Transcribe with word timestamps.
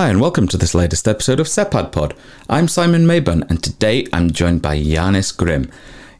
Hi, 0.00 0.08
and 0.08 0.18
welcome 0.18 0.48
to 0.48 0.56
this 0.56 0.74
latest 0.74 1.06
episode 1.06 1.40
of 1.40 1.46
Sepad 1.46 1.92
Pod. 1.92 2.14
I'm 2.48 2.68
Simon 2.68 3.04
Mabon, 3.04 3.42
and 3.50 3.62
today 3.62 4.06
I'm 4.14 4.30
joined 4.30 4.62
by 4.62 4.78
Jannis 4.78 5.36
Grimm. 5.36 5.70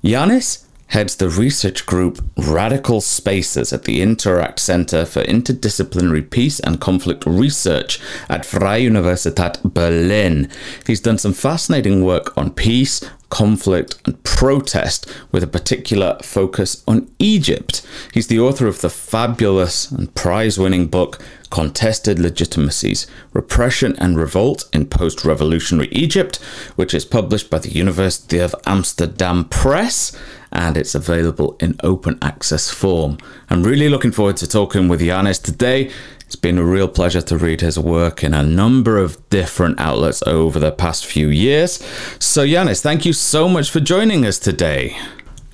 Jannis 0.04 0.66
heads 0.88 1.16
the 1.16 1.30
research 1.30 1.86
group 1.86 2.22
Radical 2.36 3.00
Spaces 3.00 3.72
at 3.72 3.84
the 3.84 4.02
Interact 4.02 4.58
Center 4.58 5.06
for 5.06 5.22
Interdisciplinary 5.22 6.28
Peace 6.28 6.60
and 6.60 6.78
Conflict 6.78 7.24
Research 7.24 7.98
at 8.28 8.44
Freie 8.44 8.84
Universität 8.84 9.62
Berlin. 9.64 10.50
He's 10.86 11.00
done 11.00 11.16
some 11.16 11.32
fascinating 11.32 12.04
work 12.04 12.36
on 12.36 12.50
peace, 12.50 13.00
conflict, 13.30 13.96
and 14.04 14.22
protest, 14.22 15.10
with 15.32 15.42
a 15.42 15.46
particular 15.46 16.18
focus 16.22 16.84
on 16.86 17.10
Egypt. 17.18 17.86
He's 18.12 18.26
the 18.26 18.40
author 18.40 18.66
of 18.66 18.80
the 18.80 18.90
fabulous 18.90 19.90
and 19.90 20.14
prize 20.14 20.58
winning 20.58 20.88
book 20.88 21.22
Contested 21.50 22.18
Legitimacies 22.18 23.06
Repression 23.32 23.96
and 23.98 24.16
Revolt 24.16 24.68
in 24.72 24.86
Post 24.86 25.24
Revolutionary 25.24 25.88
Egypt, 25.88 26.36
which 26.76 26.94
is 26.94 27.04
published 27.04 27.50
by 27.50 27.58
the 27.58 27.70
University 27.70 28.38
of 28.38 28.54
Amsterdam 28.66 29.46
Press 29.46 30.16
and 30.52 30.76
it's 30.76 30.94
available 30.94 31.56
in 31.60 31.76
open 31.82 32.18
access 32.22 32.70
form. 32.70 33.18
I'm 33.48 33.62
really 33.62 33.88
looking 33.88 34.12
forward 34.12 34.36
to 34.38 34.48
talking 34.48 34.88
with 34.88 35.00
Jannis 35.00 35.42
today. 35.42 35.90
It's 36.30 36.36
been 36.36 36.58
a 36.58 36.64
real 36.64 36.86
pleasure 36.86 37.22
to 37.22 37.36
read 37.36 37.60
his 37.60 37.76
work 37.76 38.22
in 38.22 38.34
a 38.34 38.44
number 38.44 38.98
of 38.98 39.18
different 39.30 39.80
outlets 39.80 40.22
over 40.28 40.60
the 40.60 40.70
past 40.70 41.04
few 41.04 41.26
years. 41.26 41.82
So, 42.20 42.46
Jannis, 42.46 42.80
thank 42.80 43.04
you 43.04 43.12
so 43.12 43.48
much 43.48 43.68
for 43.68 43.80
joining 43.80 44.24
us 44.24 44.38
today. 44.38 44.96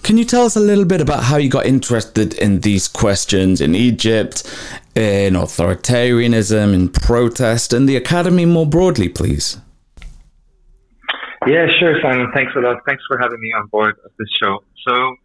Can 0.03 0.19
you 0.19 0.27
tell 0.27 0.45
us 0.45 0.55
a 0.55 0.61
little 0.61 0.85
bit 0.85 1.01
about 1.01 1.23
how 1.23 1.39
you 1.39 1.49
got 1.49 1.65
interested 1.65 2.35
in 2.35 2.61
these 2.61 2.89
questions 2.89 3.63
in 3.63 3.75
Egypt, 3.75 4.43
in 4.95 5.33
authoritarianism, 5.33 6.75
in 6.75 6.91
protest, 6.91 7.73
and 7.73 7.89
the 7.89 7.97
academy 7.97 8.45
more 8.45 8.67
broadly, 8.67 9.09
please? 9.09 9.59
Yeah, 11.47 11.69
sure, 11.79 11.99
Simon. 12.03 12.31
Thanks 12.35 12.53
a 12.55 12.61
lot. 12.61 12.83
Thanks 12.85 13.03
for 13.09 13.17
having 13.17 13.41
me 13.41 13.51
on 13.59 13.69
board 13.69 13.95
of 14.05 14.11
this 14.19 14.29
show. 14.43 14.63
So, 14.87 15.17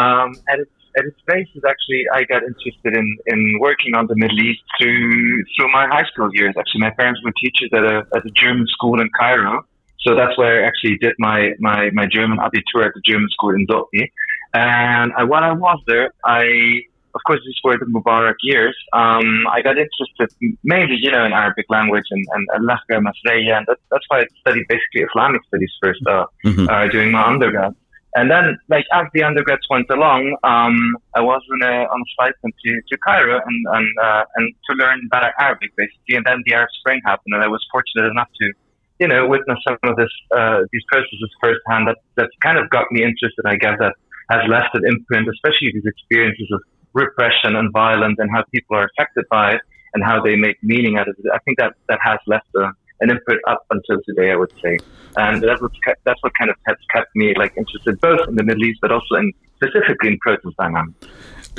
um, 0.00 0.36
at 0.48 0.60
its 0.60 0.70
at 0.96 1.04
its 1.04 1.20
basis, 1.26 1.62
actually, 1.66 2.04
I 2.12 2.24
got 2.24 2.42
interested 2.42 2.96
in, 2.96 3.18
in 3.26 3.58
working 3.60 3.94
on 3.94 4.06
the 4.06 4.16
Middle 4.16 4.40
East 4.40 4.62
through 4.80 5.44
through 5.56 5.70
my 5.72 5.86
high 5.88 6.04
school 6.12 6.28
years. 6.32 6.54
Actually, 6.58 6.80
my 6.80 6.90
parents 6.90 7.20
were 7.24 7.32
teachers 7.42 7.70
at 7.72 7.84
a 7.84 8.06
at 8.14 8.24
a 8.24 8.30
German 8.30 8.66
school 8.68 9.00
in 9.00 9.08
Cairo, 9.18 9.64
so 10.00 10.14
that's 10.14 10.36
where 10.36 10.64
I 10.64 10.66
actually 10.66 10.98
did 10.98 11.14
my 11.18 11.50
my 11.58 11.90
my 11.90 12.06
German 12.06 12.38
Abitur 12.38 12.84
at 12.84 12.92
the 12.94 13.02
German 13.04 13.28
school 13.30 13.54
in 13.54 13.66
Dortmund. 13.66 14.10
And 14.54 15.12
I, 15.16 15.24
while 15.24 15.44
I 15.44 15.52
was 15.52 15.80
there, 15.86 16.12
I 16.24 16.82
of 17.14 17.20
course, 17.26 17.40
these 17.44 17.56
were 17.62 17.78
the 17.78 17.86
Mubarak 17.86 18.36
years. 18.42 18.76
Um, 18.92 19.46
I 19.50 19.60
got 19.62 19.76
interested 19.76 20.34
mainly, 20.64 20.96
you 20.98 21.10
know, 21.10 21.24
in 21.24 21.32
Arabic 21.32 21.66
language 21.68 22.06
and, 22.10 22.24
and, 22.32 22.48
and 22.54 22.68
Lahja 22.68 23.00
Masriya, 23.00 23.58
and 23.58 23.66
that, 23.66 23.78
that's 23.90 24.04
why 24.08 24.20
I 24.20 24.26
studied 24.40 24.66
basically 24.68 25.02
Islamic 25.02 25.42
studies 25.46 25.72
first 25.82 26.00
uh, 26.06 26.26
mm-hmm. 26.44 26.68
uh, 26.68 26.88
during 26.88 27.12
my 27.12 27.24
undergrad. 27.24 27.74
And 28.14 28.30
then, 28.30 28.58
like, 28.68 28.84
as 28.92 29.06
the 29.14 29.22
undergrads 29.22 29.66
went 29.70 29.88
along, 29.90 30.36
um, 30.44 30.76
I 31.14 31.20
was 31.20 31.40
on 31.54 31.62
a, 31.62 31.88
on 31.88 32.00
a 32.00 32.08
flight 32.16 32.34
to, 32.44 32.80
to 32.88 32.98
Cairo 32.98 33.40
and, 33.40 33.66
and, 33.72 33.88
uh, 34.02 34.24
and 34.36 34.54
to 34.68 34.76
learn 34.76 35.08
better 35.10 35.32
Arabic, 35.40 35.70
basically. 35.76 36.16
And 36.16 36.26
then 36.26 36.42
the 36.44 36.52
Arab 36.52 36.68
Spring 36.80 37.00
happened, 37.06 37.32
and 37.32 37.42
I 37.42 37.48
was 37.48 37.64
fortunate 37.72 38.10
enough 38.10 38.28
to, 38.40 38.52
you 39.00 39.08
know, 39.08 39.26
witness 39.26 39.58
some 39.66 39.78
of 39.84 39.96
this, 39.96 40.12
uh, 40.36 40.60
these 40.72 40.82
processes 40.92 41.30
firsthand. 41.40 41.88
That, 41.88 41.96
that 42.16 42.28
kind 42.42 42.58
of 42.58 42.68
got 42.68 42.84
me 42.90 43.02
interested, 43.02 43.44
I 43.46 43.56
guess, 43.56 43.78
that 43.80 43.94
has 44.30 44.42
left 44.46 44.74
an 44.74 44.84
imprint, 44.86 45.28
especially 45.32 45.72
these 45.72 45.86
experiences 45.86 46.48
of 46.52 46.60
repression 46.92 47.56
and 47.56 47.72
violence 47.72 48.16
and 48.18 48.30
how 48.30 48.44
people 48.52 48.76
are 48.76 48.88
affected 48.92 49.24
by 49.30 49.52
it 49.52 49.62
and 49.94 50.04
how 50.04 50.22
they 50.22 50.36
make 50.36 50.56
meaning 50.62 50.98
out 50.98 51.08
of 51.08 51.16
it. 51.18 51.24
I 51.32 51.38
think 51.44 51.58
that, 51.58 51.72
that 51.88 51.98
has 52.02 52.18
left 52.26 52.46
a, 52.56 52.72
an 53.02 53.10
input 53.10 53.38
up 53.46 53.66
until 53.70 54.00
today, 54.06 54.30
I 54.32 54.36
would 54.36 54.52
say. 54.62 54.78
And 55.16 55.42
that's 55.42 55.60
what, 55.60 55.72
that's 56.04 56.22
what 56.22 56.32
kind 56.38 56.50
of 56.50 56.56
has 56.66 56.76
kept 56.90 57.14
me 57.14 57.34
like 57.36 57.52
interested 57.56 58.00
both 58.00 58.26
in 58.28 58.36
the 58.36 58.42
Middle 58.42 58.64
East, 58.64 58.80
but 58.80 58.90
also 58.90 59.16
in 59.16 59.32
specifically 59.56 60.08
in 60.12 60.18
protest 60.18 60.56
dynamics. 60.56 61.06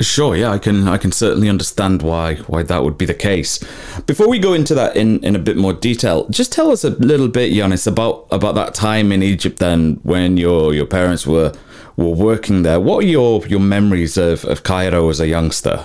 Sure, 0.00 0.34
yeah, 0.34 0.50
I 0.50 0.58
can 0.58 0.88
I 0.88 0.98
can 0.98 1.12
certainly 1.12 1.48
understand 1.48 2.02
why 2.02 2.34
why 2.48 2.64
that 2.64 2.82
would 2.82 2.98
be 2.98 3.04
the 3.04 3.14
case. 3.14 3.60
Before 4.06 4.28
we 4.28 4.40
go 4.40 4.52
into 4.52 4.74
that 4.74 4.96
in, 4.96 5.22
in 5.22 5.36
a 5.36 5.38
bit 5.38 5.56
more 5.56 5.72
detail, 5.72 6.26
just 6.30 6.50
tell 6.50 6.72
us 6.72 6.82
a 6.82 6.90
little 6.90 7.28
bit, 7.28 7.52
Jannis, 7.52 7.86
about 7.86 8.26
about 8.32 8.56
that 8.56 8.74
time 8.74 9.12
in 9.12 9.22
Egypt 9.22 9.60
then 9.60 10.00
when 10.02 10.36
your 10.36 10.74
your 10.74 10.86
parents 10.86 11.28
were 11.28 11.52
were 11.96 12.08
working 12.08 12.64
there. 12.64 12.80
What 12.80 13.04
are 13.04 13.06
your 13.06 13.46
your 13.46 13.60
memories 13.60 14.16
of, 14.16 14.44
of 14.46 14.64
Cairo 14.64 15.08
as 15.10 15.20
a 15.20 15.28
youngster? 15.28 15.84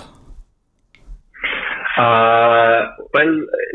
Uh, 1.96 2.88
well, 3.12 3.32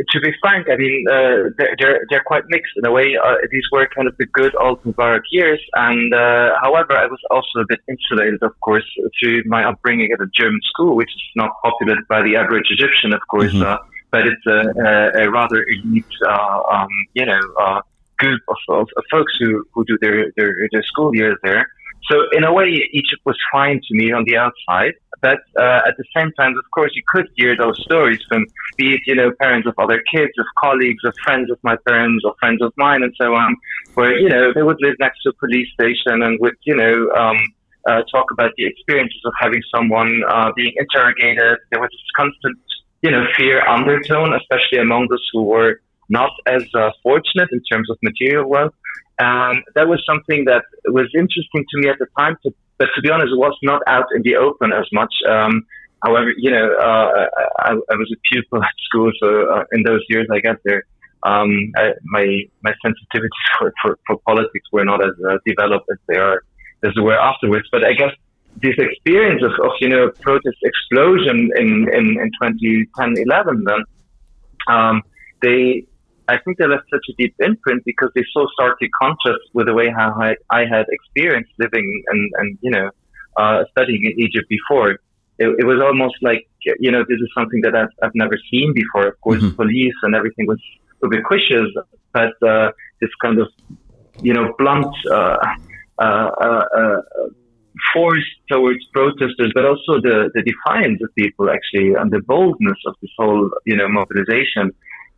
to 0.10 0.20
be 0.22 0.32
frank, 0.42 0.68
I 0.70 0.78
mean, 0.78 1.06
uh, 1.10 1.50
they're, 1.58 1.76
they're, 1.80 2.00
they're 2.10 2.24
quite 2.26 2.44
mixed 2.48 2.74
in 2.78 2.86
a 2.86 2.92
way. 2.92 3.18
Uh, 3.18 3.36
these 3.52 3.64
were 3.72 3.88
kind 3.96 4.08
of 4.08 4.16
the 4.18 4.26
good 4.28 4.56
old 4.56 4.82
Mubarak 4.84 5.22
years. 5.32 5.62
And, 5.74 6.14
uh, 6.14 6.52
however, 6.62 6.94
I 6.94 7.06
was 7.06 7.20
also 7.32 7.60
a 7.60 7.66
bit 7.68 7.80
insulated, 7.90 8.42
of 8.44 8.60
course, 8.62 8.86
through 9.20 9.44
my 9.46 9.64
upbringing 9.66 10.12
at 10.14 10.22
a 10.22 10.28
German 10.34 10.62
school, 10.64 10.96
which 10.96 11.10
is 11.10 11.22
not 11.36 11.52
populated 11.64 12.08
by 12.08 12.22
the 12.22 12.36
average 12.36 12.68
Egyptian, 12.70 13.14
of 13.14 13.22
course, 13.30 13.54
mm-hmm. 13.54 13.64
Uh, 13.64 13.78
but 14.12 14.28
it's 14.28 14.46
a, 14.48 14.72
a, 14.80 15.26
a 15.26 15.32
rather 15.32 15.66
elite, 15.68 16.06
uh, 16.26 16.62
um, 16.72 16.88
you 17.16 17.26
know, 17.26 17.82
group 18.18 18.42
of, 18.48 18.58
of, 18.70 18.88
of, 18.96 19.04
folks 19.12 19.34
who, 19.40 19.66
who 19.74 19.84
do 19.86 19.98
their, 20.02 20.32
their, 20.38 20.54
their 20.72 20.84
school 20.84 21.14
years 21.14 21.38
there. 21.44 21.68
So 22.10 22.18
in 22.34 22.44
a 22.44 22.54
way, 22.54 22.68
Egypt 22.94 23.22
was 23.26 23.38
fine 23.52 23.82
to 23.88 23.96
me 23.96 24.12
on 24.12 24.24
the 24.26 24.38
outside, 24.38 24.94
but 25.22 25.40
uh, 25.60 25.82
at 25.88 25.98
the 25.98 26.04
same 26.16 26.32
time, 26.34 26.56
of 26.58 26.66
course, 26.72 26.92
you 26.94 27.02
could 27.08 27.28
hear 27.36 27.58
those 27.58 27.82
stories 27.84 28.20
from, 28.30 28.46
be 28.78 28.94
it 28.94 29.02
you 29.08 29.16
know 29.16 29.32
parents 29.42 29.68
of 29.68 29.74
other 29.80 30.04
kids, 30.14 30.32
of 30.38 30.46
colleagues, 30.58 31.04
of 31.04 31.14
friends 31.24 31.50
of 31.50 31.58
my 31.64 31.76
parents, 31.88 32.24
or 32.26 32.36
friends 32.40 32.62
of 32.62 32.74
mine, 32.78 33.02
and 33.02 33.14
so 33.20 33.34
on, 33.34 33.56
where 33.96 34.18
you 34.18 34.30
know 34.30 34.54
they 34.54 34.62
would 34.62 34.78
live 34.82 34.96
next 35.00 35.22
to 35.24 35.30
a 35.30 35.34
police 35.34 35.68
station 35.74 36.22
and 36.22 36.40
would 36.42 36.56
you 36.64 36.76
know 36.76 37.10
um, 37.18 37.38
uh, 37.90 38.02
talk 38.12 38.30
about 38.32 38.52
the 38.58 38.66
experiences 38.66 39.22
of 39.26 39.34
having 39.40 39.62
someone 39.74 40.22
uh, 40.30 40.52
being 40.56 40.74
interrogated. 40.78 41.58
There 41.72 41.82
was 41.82 41.90
this 41.92 42.12
constant 42.16 42.58
you 43.02 43.10
know 43.10 43.26
fear 43.36 43.66
undertone, 43.68 44.34
especially 44.34 44.80
among 44.80 45.08
those 45.10 45.28
who 45.34 45.44
were 45.44 45.82
not 46.10 46.32
as 46.48 46.64
uh, 46.74 46.92
fortunate 47.04 47.50
in 47.52 47.62
terms 47.72 47.90
of 47.90 47.98
material 48.02 48.48
wealth. 48.48 48.74
And 49.18 49.64
that 49.76 49.88
was 49.88 50.04
something 50.06 50.46
that 50.46 50.64
was 50.88 51.10
interesting 51.18 51.66
to 51.72 51.78
me 51.80 51.90
at 51.90 51.98
the 52.00 52.08
time. 52.18 52.36
To, 52.44 52.54
but 52.78 52.90
to 52.96 53.02
be 53.02 53.10
honest, 53.10 53.32
it 53.32 53.38
was 53.38 53.58
not 53.64 53.82
out 53.88 54.06
in 54.16 54.22
the 54.24 54.36
open 54.36 54.74
as 54.74 54.86
much. 54.92 55.14
Um, 55.28 55.66
however, 56.04 56.34
you 56.38 56.52
know, 56.52 56.76
uh, 56.76 57.28
I, 57.60 57.72
I, 57.72 57.96
was 57.96 58.12
a 58.14 58.20
pupil 58.30 58.62
at 58.62 58.76
school, 58.84 59.12
so 59.22 59.52
uh, 59.52 59.64
in 59.72 59.84
those 59.84 60.02
years, 60.10 60.28
I 60.32 60.40
guess 60.40 60.58
there, 60.66 60.84
um, 61.24 61.72
I, 61.78 61.94
my 62.04 62.26
my 62.62 62.74
sensitivities 62.86 63.30
for, 63.60 63.74
for, 63.82 63.98
for, 64.06 64.18
politics 64.28 64.68
were 64.74 64.84
not 64.84 65.04
as 65.04 65.14
uh, 65.28 65.38
developed 65.46 65.88
as 65.90 65.98
they 66.08 66.18
are 66.18 66.44
as 66.84 66.92
they 66.94 67.02
were 67.02 67.18
afterwards. 67.18 67.68
But 67.72 67.86
I 67.86 67.94
guess 67.94 68.12
this 68.62 68.76
experience 68.78 69.42
of, 69.44 69.52
of 69.66 69.72
you 69.80 69.90
know 69.90 70.12
protest 70.22 70.58
explosion 70.64 71.50
in 71.56 71.88
in, 71.94 72.06
in 72.20 72.32
2010 72.42 73.16
11 73.18 73.64
then 73.66 73.84
um, 74.68 75.02
they 75.42 75.86
I 76.28 76.38
think 76.40 76.58
they 76.58 76.68
left 76.68 76.86
such 76.92 77.06
a 77.10 77.14
deep 77.18 77.36
imprint 77.40 77.84
because 77.86 78.10
they 78.16 78.24
so 78.34 78.48
starkly 78.54 78.90
contrast 79.00 79.42
with 79.54 79.68
the 79.68 79.74
way 79.74 79.90
how 79.90 80.14
I, 80.20 80.36
I 80.50 80.66
had 80.66 80.86
experienced 80.90 81.52
living 81.60 82.04
and, 82.08 82.32
and 82.38 82.58
you 82.62 82.72
know, 82.72 82.90
uh, 83.38 83.64
studying 83.72 84.06
in 84.06 84.20
Egypt 84.20 84.48
before. 84.50 84.92
It, 85.38 85.50
it, 85.60 85.66
was 85.66 85.82
almost 85.82 86.16
like, 86.22 86.48
you 86.80 86.92
know, 86.92 87.04
this 87.08 87.20
is 87.20 87.30
something 87.38 87.62
that 87.62 87.76
I've, 87.76 87.90
I've 88.02 88.16
never 88.16 88.38
seen 88.50 88.74
before. 88.74 89.08
Of 89.08 89.20
course, 89.22 89.42
mm-hmm. 89.42 89.56
police 89.56 89.94
and 90.04 90.16
everything 90.16 90.48
was 90.48 90.62
ubiquitous, 91.04 91.70
but 92.14 92.34
uh, 92.42 92.72
this 93.02 93.10
kind 93.22 93.40
of, 93.40 93.50
you 94.22 94.34
know, 94.34 94.54
blunt 94.58 94.96
uh, 95.12 95.38
uh, 96.00 96.02
uh, 96.02 96.64
uh 96.78 97.02
force 97.94 98.24
towards 98.50 98.80
protesters, 98.94 99.52
but 99.54 99.66
also 99.66 100.00
the, 100.00 100.32
the 100.34 100.42
defiance 100.42 101.02
of 101.04 101.14
people 101.16 101.50
actually 101.50 101.94
and 101.94 102.10
the 102.10 102.22
boldness 102.22 102.78
of 102.88 102.96
this 103.02 103.12
whole, 103.18 103.50
you 103.66 103.76
know, 103.76 103.88
mobilization 103.90 104.72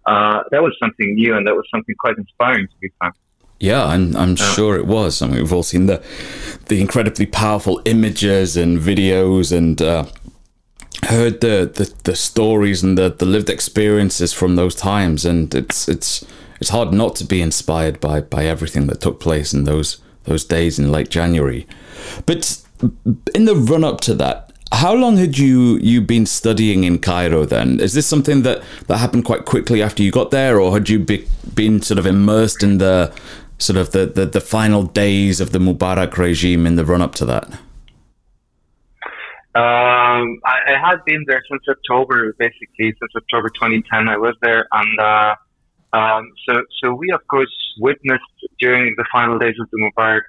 uh, 0.07 0.43
that 0.51 0.63
was 0.63 0.75
something 0.81 1.15
new 1.15 1.35
and 1.35 1.45
that 1.45 1.55
was 1.55 1.65
something 1.73 1.95
quite 1.99 2.17
inspiring 2.17 2.67
to 2.67 2.73
be 2.81 2.89
frank. 2.97 3.13
Yeah, 3.59 3.85
I'm, 3.85 4.15
I'm 4.15 4.35
sure 4.35 4.75
it 4.75 4.85
was. 4.85 5.21
I 5.21 5.27
mean, 5.27 5.37
we've 5.37 5.53
all 5.53 5.63
seen 5.63 5.87
the 5.87 6.03
the 6.67 6.79
incredibly 6.79 7.25
powerful 7.25 7.81
images 7.85 8.55
and 8.55 8.77
videos 8.77 9.55
and 9.55 9.81
uh, 9.81 10.05
heard 11.05 11.41
the, 11.41 11.71
the, 11.73 11.91
the 12.03 12.15
stories 12.15 12.83
and 12.83 12.97
the, 12.97 13.09
the 13.09 13.25
lived 13.25 13.49
experiences 13.49 14.31
from 14.31 14.57
those 14.57 14.75
times, 14.75 15.25
and 15.25 15.55
it's 15.55 15.89
it's 15.89 16.23
it's 16.59 16.69
hard 16.69 16.93
not 16.93 17.15
to 17.15 17.25
be 17.25 17.41
inspired 17.41 17.99
by 17.99 18.21
by 18.21 18.45
everything 18.45 18.87
that 18.87 19.01
took 19.01 19.19
place 19.19 19.53
in 19.53 19.63
those 19.63 19.97
those 20.25 20.45
days 20.45 20.77
in 20.77 20.91
late 20.91 21.09
January. 21.09 21.65
But 22.27 22.61
in 23.33 23.45
the 23.45 23.55
run 23.55 23.83
up 23.83 24.01
to 24.01 24.13
that, 24.15 24.46
how 24.71 24.93
long 24.93 25.17
had 25.17 25.37
you 25.37 25.77
you 25.77 26.01
been 26.01 26.25
studying 26.25 26.83
in 26.83 26.99
Cairo 26.99 27.45
then? 27.45 27.79
Is 27.79 27.93
this 27.93 28.07
something 28.07 28.43
that, 28.43 28.63
that 28.87 28.97
happened 28.97 29.25
quite 29.25 29.45
quickly 29.45 29.81
after 29.81 30.03
you 30.03 30.11
got 30.11 30.31
there, 30.31 30.59
or 30.59 30.73
had 30.73 30.89
you 30.89 30.99
be, 30.99 31.27
been 31.53 31.81
sort 31.81 31.97
of 31.97 32.05
immersed 32.05 32.63
in 32.63 32.77
the 32.77 33.13
sort 33.59 33.77
of 33.77 33.91
the, 33.91 34.05
the, 34.05 34.25
the 34.25 34.41
final 34.41 34.83
days 34.83 35.39
of 35.41 35.51
the 35.51 35.59
Mubarak 35.59 36.17
regime 36.17 36.67
in 36.67 36.75
the 36.75 36.85
run 36.85 37.01
up 37.01 37.15
to 37.15 37.25
that? 37.25 37.45
Um, 39.55 40.39
I, 40.45 40.59
I, 40.67 40.79
had 40.79 41.03
been 41.05 41.23
there 41.27 41.41
since 41.49 41.63
October, 41.67 42.35
basically 42.37 42.93
since 42.99 43.11
October 43.15 43.49
2010. 43.49 44.07
I 44.07 44.17
was 44.17 44.35
there, 44.41 44.67
and 44.71 44.99
uh, 44.99 45.35
Um, 45.93 46.33
so, 46.47 46.61
so 46.81 46.93
we 46.93 47.11
of 47.11 47.25
course 47.27 47.53
witnessed 47.79 48.23
during 48.59 48.93
the 48.97 49.05
final 49.11 49.39
days 49.39 49.55
of 49.59 49.69
the 49.71 49.77
Mubarak, 49.77 50.21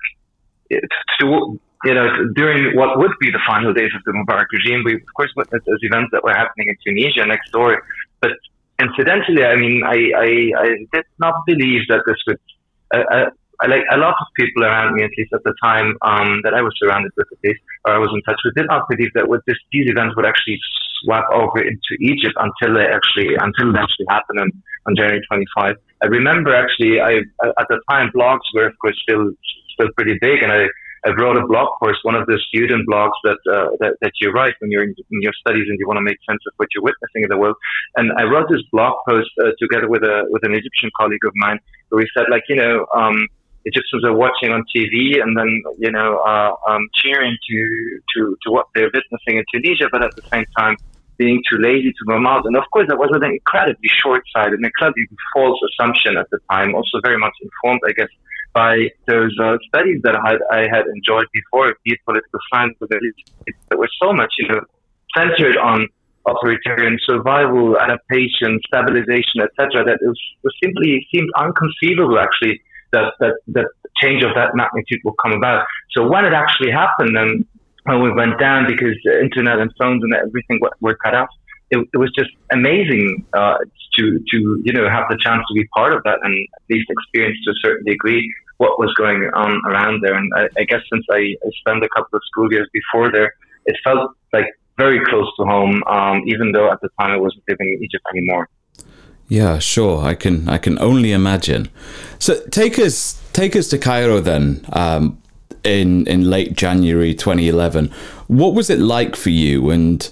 to, 1.21 1.61
you 1.85 1.95
know, 1.95 2.09
during 2.35 2.77
what 2.77 2.99
would 2.99 3.13
be 3.21 3.31
the 3.31 3.41
final 3.47 3.73
days 3.73 3.91
of 3.95 4.03
the 4.05 4.13
Mubarak 4.13 4.47
regime, 4.53 4.83
we 4.85 4.95
of 4.95 5.15
course 5.17 5.33
witnessed 5.37 5.67
those 5.67 5.79
events 5.83 6.11
that 6.13 6.25
were 6.25 6.35
happening 6.35 6.69
in 6.69 6.77
Tunisia 6.85 7.27
next 7.27 7.51
door. 7.53 7.83
But 8.21 8.33
incidentally, 8.81 9.45
I 9.45 9.57
mean, 9.57 9.83
I, 9.85 9.99
I, 10.17 10.29
I 10.63 10.69
did 10.93 11.07
not 11.19 11.35
believe 11.47 11.83
that 11.89 12.03
this 12.07 12.17
would. 12.27 12.41
Uh, 12.95 13.05
uh, 13.11 13.31
like 13.67 13.83
a 13.91 13.99
lot 13.99 14.15
of 14.21 14.27
people 14.39 14.63
around 14.63 14.95
me, 14.95 15.03
at 15.03 15.11
least 15.19 15.33
at 15.33 15.43
the 15.43 15.53
time 15.61 15.97
um, 16.03 16.41
that 16.45 16.55
I 16.55 16.63
was 16.63 16.73
surrounded 16.79 17.11
with, 17.17 17.27
at 17.27 17.39
least, 17.43 17.59
or 17.85 17.95
I 17.95 17.99
was 17.99 18.11
in 18.15 18.23
touch 18.23 18.39
with, 18.45 18.55
did 18.55 18.67
not 18.69 18.89
believe 18.89 19.11
that 19.15 19.27
this, 19.47 19.59
these 19.73 19.91
events 19.91 20.15
would 20.15 20.27
actually 20.27 20.61
swap 21.03 21.27
over 21.33 21.59
into 21.59 21.93
Egypt 22.01 22.39
until 22.39 22.75
they 22.79 22.87
actually 22.87 23.35
until 23.35 23.73
they 23.73 23.79
actually 23.79 24.07
happened 24.09 24.39
on, 24.41 24.51
on 24.87 24.95
January 24.95 25.21
25. 25.27 25.75
I 26.03 26.07
remember 26.07 26.55
actually, 26.55 27.01
I 27.01 27.27
at 27.43 27.67
the 27.69 27.81
time 27.91 28.11
blogs 28.15 28.47
were 28.55 28.67
of 28.67 28.79
course 28.79 28.99
still 29.03 29.33
still 29.75 29.89
pretty 29.97 30.19
big, 30.21 30.43
and 30.43 30.53
I 30.53 30.67
I 31.07 31.11
wrote 31.11 31.37
a 31.37 31.47
blog 31.47 31.69
post, 31.83 31.99
one 32.03 32.15
of 32.15 32.27
the 32.27 32.39
student 32.49 32.89
blogs 32.89 33.17
that, 33.25 33.39
uh, 33.51 33.71
that, 33.81 33.95
that 34.01 34.13
you 34.21 34.31
write 34.31 34.55
when 34.61 34.71
you're 34.71 34.83
in, 34.83 34.95
in, 35.11 35.23
your 35.23 35.33
studies 35.41 35.67
and 35.69 35.79
you 35.79 35.87
want 35.87 35.99
to 35.99 36.03
make 36.03 36.19
sense 36.29 36.41
of 36.47 36.53
what 36.57 36.69
you're 36.75 36.83
witnessing 36.83 37.23
in 37.23 37.29
the 37.29 37.39
world. 37.39 37.57
And 37.97 38.13
I 38.19 38.25
wrote 38.25 38.49
this 38.51 38.63
blog 38.73 38.95
post 39.09 39.31
uh, 39.41 39.51
together 39.59 39.89
with 39.89 40.03
a 40.03 40.27
with 40.31 40.45
an 40.45 40.55
Egyptian 40.55 40.91
colleague 40.99 41.25
of 41.25 41.33
mine, 41.37 41.59
where 41.89 42.01
we 42.03 42.09
said 42.17 42.27
like, 42.31 42.45
you 42.49 42.57
know, 42.57 42.87
um, 42.95 43.27
Egyptians 43.65 44.05
are 44.05 44.15
watching 44.15 44.51
on 44.53 44.65
TV 44.75 45.21
and 45.21 45.37
then 45.37 45.63
you 45.79 45.91
know 45.91 46.19
uh, 46.27 46.53
um, 46.69 46.89
cheering 46.95 47.37
to 47.49 48.01
to 48.15 48.37
to 48.43 48.51
what 48.51 48.67
they're 48.75 48.91
witnessing 48.93 49.39
in 49.39 49.45
Tunisia, 49.53 49.89
but 49.91 50.03
at 50.03 50.15
the 50.17 50.23
same 50.33 50.45
time 50.57 50.77
being 51.19 51.43
too 51.51 51.59
lazy 51.59 51.91
to 51.91 52.03
move 52.07 52.25
out. 52.27 52.47
And 52.47 52.57
of 52.57 52.63
course, 52.73 52.87
that 52.89 52.97
was 52.97 53.11
an 53.13 53.25
incredibly 53.25 53.91
short-sighted, 54.03 54.55
an 54.55 54.65
incredibly 54.65 55.05
false 55.35 55.59
assumption 55.69 56.17
at 56.17 56.31
the 56.31 56.39
time. 56.51 56.75
Also, 56.75 57.03
very 57.03 57.19
much 57.19 57.35
informed, 57.43 57.81
I 57.85 57.93
guess, 57.93 58.09
by 58.59 58.75
those 59.07 59.35
uh, 59.39 59.57
studies 59.69 60.01
that 60.03 60.17
I 60.19 60.31
had, 60.31 60.41
I 60.51 60.63
had 60.75 60.85
enjoyed 60.97 61.29
before, 61.33 61.67
be 61.85 61.93
it 61.95 62.01
political 62.05 62.41
science, 62.51 62.75
that 62.81 63.79
were 63.83 63.93
so 64.03 64.13
much, 64.13 64.33
you 64.39 64.49
know, 64.49 64.61
centered 65.17 65.57
on 65.57 65.87
authoritarian 66.27 66.99
survival, 67.07 67.79
adaptation, 67.79 68.59
stabilization, 68.67 69.39
etc. 69.47 69.85
That 69.87 69.99
it 70.03 70.09
was, 70.15 70.23
was 70.43 70.55
simply 70.63 71.07
seemed 71.15 71.31
unconceivable, 71.39 72.19
actually, 72.19 72.61
that, 72.91 73.15
that 73.21 73.35
that 73.55 73.69
change 74.03 74.25
of 74.25 74.35
that 74.35 74.51
magnitude 74.55 75.01
will 75.05 75.19
come 75.23 75.35
about. 75.41 75.65
So 75.95 76.09
when 76.09 76.25
it 76.25 76.33
actually 76.33 76.73
happened, 76.73 77.17
and 77.17 77.47
when 77.85 78.03
we 78.03 78.11
went 78.11 78.41
down 78.41 78.67
because 78.67 78.97
the 79.05 79.21
internet 79.23 79.61
and 79.61 79.71
phones 79.79 80.03
and 80.03 80.13
everything 80.15 80.59
were, 80.61 80.75
were 80.81 80.97
cut 81.05 81.15
off, 81.15 81.31
it, 81.71 81.79
it 81.95 81.99
was 81.99 82.11
just 82.19 82.31
amazing 82.51 83.25
uh, 83.35 83.59
to 83.95 84.19
to 84.31 84.39
you 84.67 84.73
know 84.73 84.91
have 84.91 85.07
the 85.11 85.19
chance 85.23 85.43
to 85.49 85.55
be 85.55 85.65
part 85.79 85.93
of 85.95 86.03
that 86.03 86.19
and 86.27 86.35
at 86.57 86.63
least 86.71 86.87
experience 86.91 87.39
to 87.45 87.51
a 87.53 87.59
certain 87.63 87.85
degree 87.85 88.25
what 88.59 88.79
was 88.79 88.93
going 88.95 89.31
on 89.35 89.61
around 89.67 90.03
there. 90.03 90.15
And 90.15 90.31
I, 90.37 90.49
I 90.59 90.65
guess 90.65 90.83
since 90.93 91.05
I, 91.11 91.17
I, 91.17 91.51
spent 91.61 91.83
a 91.83 91.89
couple 91.97 92.17
of 92.17 92.23
school 92.27 92.53
years 92.53 92.69
before 92.73 93.11
there, 93.11 93.33
it 93.67 93.77
felt 93.83 94.11
like 94.33 94.47
very 94.77 95.05
close 95.05 95.31
to 95.39 95.45
home, 95.45 95.83
um, 95.87 96.23
even 96.27 96.53
though 96.53 96.71
at 96.71 96.81
the 96.81 96.89
time 97.01 97.11
I 97.11 97.17
wasn't 97.17 97.45
living 97.49 97.69
in 97.69 97.83
Egypt 97.83 98.05
anymore. 98.13 98.49
Yeah, 99.29 99.59
sure. 99.59 100.05
I 100.05 100.15
can 100.15 100.49
I 100.49 100.59
can 100.59 100.79
only 100.79 101.13
imagine. 101.13 101.69
So 102.19 102.41
take 102.47 102.79
us 102.79 103.23
take 103.33 103.55
us 103.57 103.69
to 103.69 103.79
Cairo 103.79 104.21
then. 104.21 104.65
Um, 104.73 105.23
in 105.65 106.07
in 106.07 106.31
late 106.31 106.55
January 106.55 107.15
2011, 107.15 107.91
what 108.29 108.55
was 108.55 108.71
it 108.71 108.79
like 108.79 109.17
for 109.17 109.31
you, 109.31 109.71
and 109.71 110.09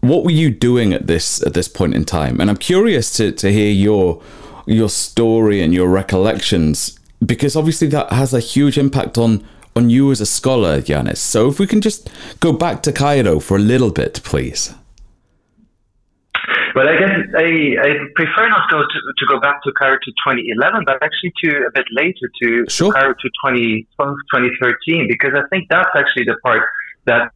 what 0.00 0.24
were 0.24 0.30
you 0.30 0.50
doing 0.50 0.92
at 0.92 1.06
this 1.08 1.42
at 1.42 1.52
this 1.52 1.68
point 1.68 1.94
in 1.94 2.04
time? 2.04 2.40
And 2.40 2.48
I'm 2.48 2.56
curious 2.56 3.12
to 3.16 3.32
to 3.32 3.52
hear 3.52 3.70
your 3.70 4.22
your 4.66 4.88
story 4.88 5.62
and 5.62 5.74
your 5.74 5.88
recollections 5.88 6.97
because 7.24 7.56
obviously 7.56 7.88
that 7.88 8.12
has 8.12 8.32
a 8.34 8.40
huge 8.40 8.78
impact 8.78 9.18
on 9.18 9.44
on 9.76 9.90
you 9.90 10.10
as 10.10 10.20
a 10.20 10.26
scholar, 10.26 10.80
Jannis. 10.80 11.18
So 11.18 11.48
if 11.48 11.58
we 11.58 11.66
can 11.66 11.80
just 11.80 12.10
go 12.40 12.52
back 12.52 12.82
to 12.82 12.92
Cairo 12.92 13.38
for 13.38 13.56
a 13.56 13.60
little 13.60 13.92
bit, 13.92 14.20
please. 14.24 14.74
Well, 16.74 16.88
I 16.88 16.96
guess 16.98 17.10
I, 17.36 17.76
I 17.82 17.88
prefer 18.14 18.48
not 18.48 18.68
to, 18.70 18.76
to 18.82 19.26
go 19.28 19.40
back 19.40 19.62
to 19.64 19.72
Cairo 19.72 19.96
to 19.96 20.10
2011, 20.26 20.84
but 20.84 21.02
actually 21.02 21.32
to 21.44 21.66
a 21.66 21.70
bit 21.72 21.86
later 21.92 22.26
to 22.42 22.64
sure. 22.68 22.92
Cairo 22.92 23.14
to 23.14 23.28
2012, 23.44 24.16
2013, 24.32 25.06
because 25.08 25.32
I 25.34 25.46
think 25.48 25.68
that's 25.70 25.90
actually 25.94 26.24
the 26.24 26.36
part 26.44 26.62
that 27.06 27.32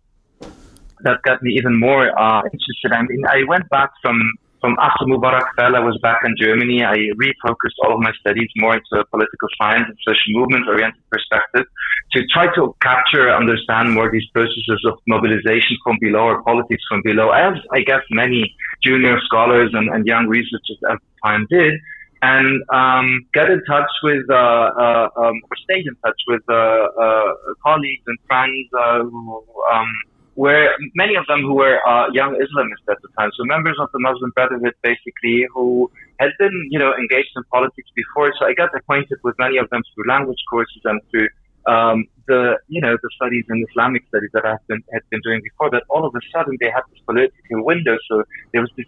that 1.00 1.20
got 1.22 1.42
me 1.42 1.54
even 1.54 1.78
more 1.78 2.06
uh, 2.16 2.42
interested. 2.44 2.92
I 2.92 3.02
mean, 3.02 3.24
I 3.28 3.42
went 3.48 3.68
back 3.68 3.90
from 4.00 4.20
from 4.62 4.76
after 4.80 5.04
Mubarak 5.04 5.44
fell, 5.56 5.74
I 5.74 5.80
was 5.80 5.98
back 6.02 6.20
in 6.24 6.34
Germany. 6.38 6.84
I 6.84 6.96
refocused 7.18 7.76
all 7.82 7.94
of 7.94 8.00
my 8.00 8.12
studies 8.20 8.48
more 8.56 8.76
into 8.76 9.04
political 9.10 9.48
science 9.60 9.86
and 9.88 9.98
social 10.06 10.30
movement 10.38 10.68
oriented 10.68 11.02
perspective 11.10 11.66
to 12.12 12.22
try 12.32 12.46
to 12.54 12.74
capture, 12.80 13.34
understand 13.34 13.92
more 13.92 14.10
these 14.10 14.28
processes 14.32 14.80
of 14.86 14.98
mobilization 15.08 15.76
from 15.82 15.98
below 16.00 16.30
or 16.30 16.42
politics 16.44 16.82
from 16.88 17.02
below, 17.02 17.30
as 17.30 17.54
I 17.72 17.80
guess 17.80 18.02
many 18.10 18.54
junior 18.84 19.18
scholars 19.26 19.70
and, 19.74 19.90
and 19.90 20.06
young 20.06 20.28
researchers 20.28 20.78
at 20.88 20.98
the 21.02 21.28
time 21.28 21.46
did. 21.50 21.74
And 22.22 22.62
um, 22.72 23.26
get 23.34 23.50
in 23.50 23.60
touch 23.64 23.90
with, 24.04 24.22
uh, 24.30 24.34
uh, 24.78 25.08
um, 25.16 25.36
or 25.50 25.56
stay 25.64 25.82
in 25.84 25.96
touch 26.06 26.20
with 26.28 26.42
uh, 26.48 26.54
uh 26.54 27.32
colleagues 27.66 28.04
and 28.06 28.16
friends 28.28 28.68
uh, 28.78 29.02
who 29.02 29.44
um, 29.74 29.90
where 30.34 30.74
many 30.94 31.14
of 31.14 31.26
them 31.26 31.42
who 31.42 31.54
were 31.54 31.78
uh, 31.86 32.06
young 32.12 32.34
Islamists 32.34 32.88
at 32.88 32.98
the 33.02 33.08
time, 33.18 33.30
so 33.36 33.44
members 33.44 33.76
of 33.78 33.88
the 33.92 34.00
Muslim 34.00 34.30
Brotherhood, 34.34 34.74
basically, 34.82 35.46
who 35.52 35.90
had 36.18 36.30
been, 36.38 36.68
you 36.70 36.78
know, 36.78 36.94
engaged 36.94 37.30
in 37.36 37.42
politics 37.52 37.90
before. 37.94 38.32
So 38.38 38.46
I 38.46 38.54
got 38.54 38.70
acquainted 38.74 39.18
with 39.22 39.34
many 39.38 39.58
of 39.58 39.68
them 39.70 39.82
through 39.94 40.08
language 40.08 40.42
courses 40.48 40.80
and 40.84 41.00
through 41.10 41.28
um, 41.66 42.06
the, 42.26 42.56
you 42.68 42.80
know, 42.80 42.96
the 42.96 43.10
studies 43.16 43.44
in 43.50 43.64
Islamic 43.70 44.02
studies 44.08 44.30
that 44.32 44.46
I've 44.46 44.66
been 44.68 44.82
had 44.92 45.02
been 45.10 45.20
doing 45.22 45.42
before. 45.42 45.70
But 45.70 45.84
all 45.90 46.06
of 46.06 46.14
a 46.14 46.20
sudden, 46.32 46.56
they 46.60 46.70
had 46.70 46.82
this 46.90 47.00
political 47.04 47.64
window. 47.64 47.96
So 48.08 48.24
there 48.52 48.62
was 48.62 48.70
this 48.76 48.86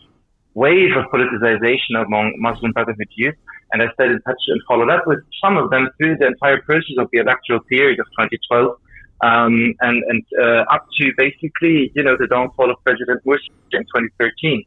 wave 0.55 0.97
of 0.97 1.05
politicization 1.13 2.01
among 2.01 2.35
Muslim 2.39 2.73
Brotherhood 2.73 3.09
youth. 3.17 3.35
And 3.73 3.83
I 3.83 3.93
stayed 3.95 4.13
in 4.13 4.21
touch 4.23 4.41
and 4.49 4.61
followed 4.69 4.89
up 4.89 5.07
with 5.07 5.19
some 5.43 5.57
of 5.57 5.71
them 5.71 5.91
through 5.99 6.17
the 6.19 6.29
entire 6.29 6.63
process 6.63 6.97
of 6.99 7.09
the 7.13 7.19
electoral 7.19 7.61
period 7.61 7.99
of 7.99 8.07
2012 8.17 8.79
um, 9.25 9.55
and 9.81 9.97
and 10.11 10.23
uh, 10.45 10.63
up 10.75 10.85
to 10.99 11.05
basically 11.17 11.91
you 11.95 12.03
know 12.03 12.17
the 12.19 12.29
downfall 12.29 12.71
of 12.71 12.77
President 12.85 13.23
Bush 13.25 13.45
in 13.73 13.83
2013. 13.83 14.65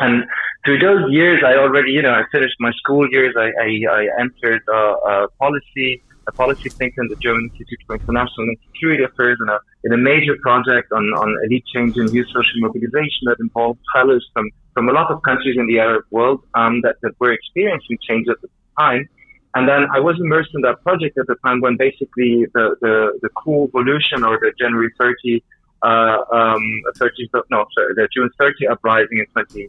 And 0.00 0.24
through 0.64 0.78
those 0.78 1.04
years, 1.10 1.42
I 1.44 1.54
already 1.56 1.92
you 1.92 2.02
know 2.02 2.12
I 2.12 2.22
finished 2.32 2.56
my 2.58 2.72
school 2.80 3.06
years. 3.10 3.34
I 3.36 3.48
I, 3.66 3.68
I 3.98 4.02
entered 4.24 4.62
uh, 4.72 5.26
policy 5.38 6.02
a 6.28 6.32
policy 6.32 6.70
thinker 6.78 7.02
in 7.02 7.08
the 7.08 7.16
German 7.22 7.50
Institute 7.50 7.80
for 7.86 7.96
International 7.96 8.46
and 8.46 8.56
Security 8.72 9.04
Affairs 9.04 9.38
in 9.42 9.48
a 9.48 9.58
in 9.84 9.92
a 9.92 10.00
major 10.10 10.36
project 10.42 10.92
on 10.92 11.04
on 11.22 11.28
elite 11.44 11.64
change 11.74 11.94
and 11.96 12.12
youth 12.14 12.28
social 12.28 12.58
mobilization 12.66 13.22
that 13.26 13.36
involved 13.40 13.80
fellows 13.94 14.24
from 14.32 14.46
from 14.74 14.88
a 14.88 14.92
lot 14.92 15.10
of 15.10 15.22
countries 15.22 15.56
in 15.58 15.66
the 15.66 15.78
Arab 15.78 16.04
world 16.10 16.40
um, 16.54 16.80
that 16.82 16.96
that 17.02 17.12
were 17.20 17.32
experiencing 17.32 17.98
change 18.08 18.26
at 18.28 18.40
the 18.42 18.48
time. 18.78 19.08
And 19.54 19.68
then 19.68 19.86
I 19.92 20.00
was 20.00 20.16
immersed 20.18 20.50
in 20.54 20.62
that 20.62 20.82
project 20.82 21.18
at 21.18 21.26
the 21.26 21.36
time 21.44 21.60
when 21.60 21.76
basically 21.76 22.46
the, 22.54 22.76
the, 22.80 23.18
the 23.20 23.28
coup 23.30 23.68
evolution 23.68 24.24
or 24.24 24.38
the 24.40 24.52
January 24.58 24.90
30, 24.98 25.44
uh, 25.82 26.18
um, 26.32 26.62
30, 26.96 27.28
no, 27.50 27.66
sorry, 27.76 27.94
the 27.94 28.08
June 28.14 28.30
30 28.38 28.66
uprising 28.68 29.18
in 29.18 29.26
20, 29.32 29.68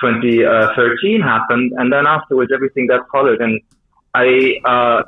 2013 0.00 1.20
happened. 1.22 1.72
And 1.78 1.92
then 1.92 2.06
afterwards, 2.06 2.50
everything 2.54 2.88
that 2.88 3.00
followed. 3.10 3.40
And 3.40 3.60
I, 4.14 4.60
uh, 4.66 5.02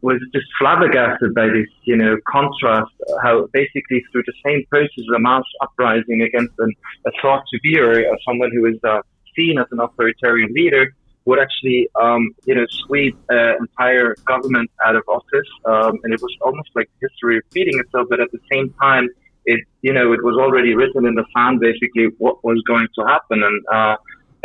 was 0.00 0.20
just 0.32 0.46
flabbergasted 0.60 1.34
by 1.34 1.46
this, 1.46 1.66
you 1.82 1.96
know, 1.96 2.16
contrast, 2.28 2.92
how 3.22 3.48
basically 3.52 4.02
through 4.12 4.22
the 4.26 4.32
same 4.46 4.64
process, 4.70 5.04
a 5.14 5.18
mass 5.18 5.42
uprising 5.60 6.22
against 6.22 6.54
an, 6.58 6.72
a 7.06 7.10
thought 7.20 7.42
to 7.52 7.58
be 7.60 7.78
or 7.78 8.04
someone 8.26 8.50
who 8.52 8.66
is 8.66 8.78
uh, 8.84 9.00
seen 9.36 9.58
as 9.58 9.66
an 9.72 9.80
authoritarian 9.80 10.52
leader 10.52 10.94
would 11.28 11.40
actually, 11.46 11.80
um, 12.04 12.22
you 12.48 12.54
know, 12.56 12.66
sweep 12.82 13.14
an 13.28 13.56
entire 13.60 14.14
government 14.32 14.70
out 14.86 14.96
of 14.96 15.04
office. 15.16 15.50
Um, 15.72 15.94
and 16.02 16.10
it 16.16 16.20
was 16.26 16.34
almost 16.46 16.70
like 16.74 16.88
history 17.04 17.34
repeating 17.42 17.78
itself. 17.82 18.06
But 18.12 18.20
at 18.20 18.30
the 18.36 18.42
same 18.50 18.66
time, 18.80 19.04
it, 19.44 19.60
you 19.82 19.92
know, 19.92 20.06
it 20.16 20.22
was 20.28 20.36
already 20.44 20.72
written 20.74 21.02
in 21.10 21.14
the 21.20 21.26
sand, 21.34 21.60
basically, 21.60 22.06
what 22.16 22.42
was 22.44 22.62
going 22.66 22.88
to 22.96 23.02
happen. 23.12 23.38
And, 23.48 23.58
uh, 23.76 23.96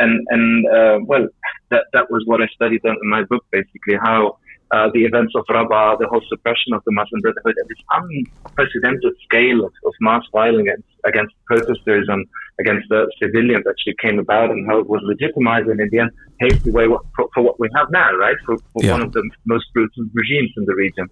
and, 0.04 0.14
and, 0.36 0.68
uh, 0.78 0.98
well, 1.10 1.26
that, 1.72 1.84
that 1.94 2.12
was 2.12 2.22
what 2.26 2.42
I 2.42 2.48
studied 2.48 2.82
in 2.84 3.10
my 3.16 3.24
book, 3.32 3.46
basically, 3.50 3.98
how, 4.08 4.38
uh, 4.74 4.90
the 4.92 5.06
events 5.06 5.34
of 5.36 5.46
Rabaa, 5.46 6.00
the 6.00 6.08
whole 6.08 6.24
suppression 6.28 6.74
of 6.74 6.84
the 6.86 6.92
Muslim 6.92 7.22
Brotherhood, 7.22 7.56
and 7.58 7.70
this 7.70 7.84
unprecedented 7.92 9.14
scale 9.24 9.64
of, 9.64 9.72
of 9.86 9.94
mass 10.02 10.24
violence 10.32 10.62
against, 10.62 10.88
against 11.06 11.34
protesters 11.46 12.08
and 12.10 12.26
against 12.60 12.90
the 12.90 13.06
civilians 13.22 13.66
actually 13.70 13.96
came 14.02 14.18
about 14.18 14.50
and 14.50 14.66
how 14.68 14.80
it 14.80 14.90
was 14.90 15.02
legitimized 15.04 15.68
and 15.68 15.80
in 15.80 15.90
the 15.92 16.00
end 16.00 16.12
paved 16.40 16.64
the 16.66 16.72
way 16.72 16.88
for, 17.16 17.30
for 17.36 17.44
what 17.44 17.60
we 17.60 17.70
have 17.76 17.88
now, 17.92 18.14
right? 18.16 18.36
For, 18.46 18.58
for 18.74 18.84
yeah. 18.84 18.94
one 18.94 19.04
of 19.04 19.12
the 19.14 19.30
most 19.46 19.66
brutal 19.74 20.06
regimes 20.14 20.52
in 20.58 20.66
the 20.66 20.74
region. 20.74 21.08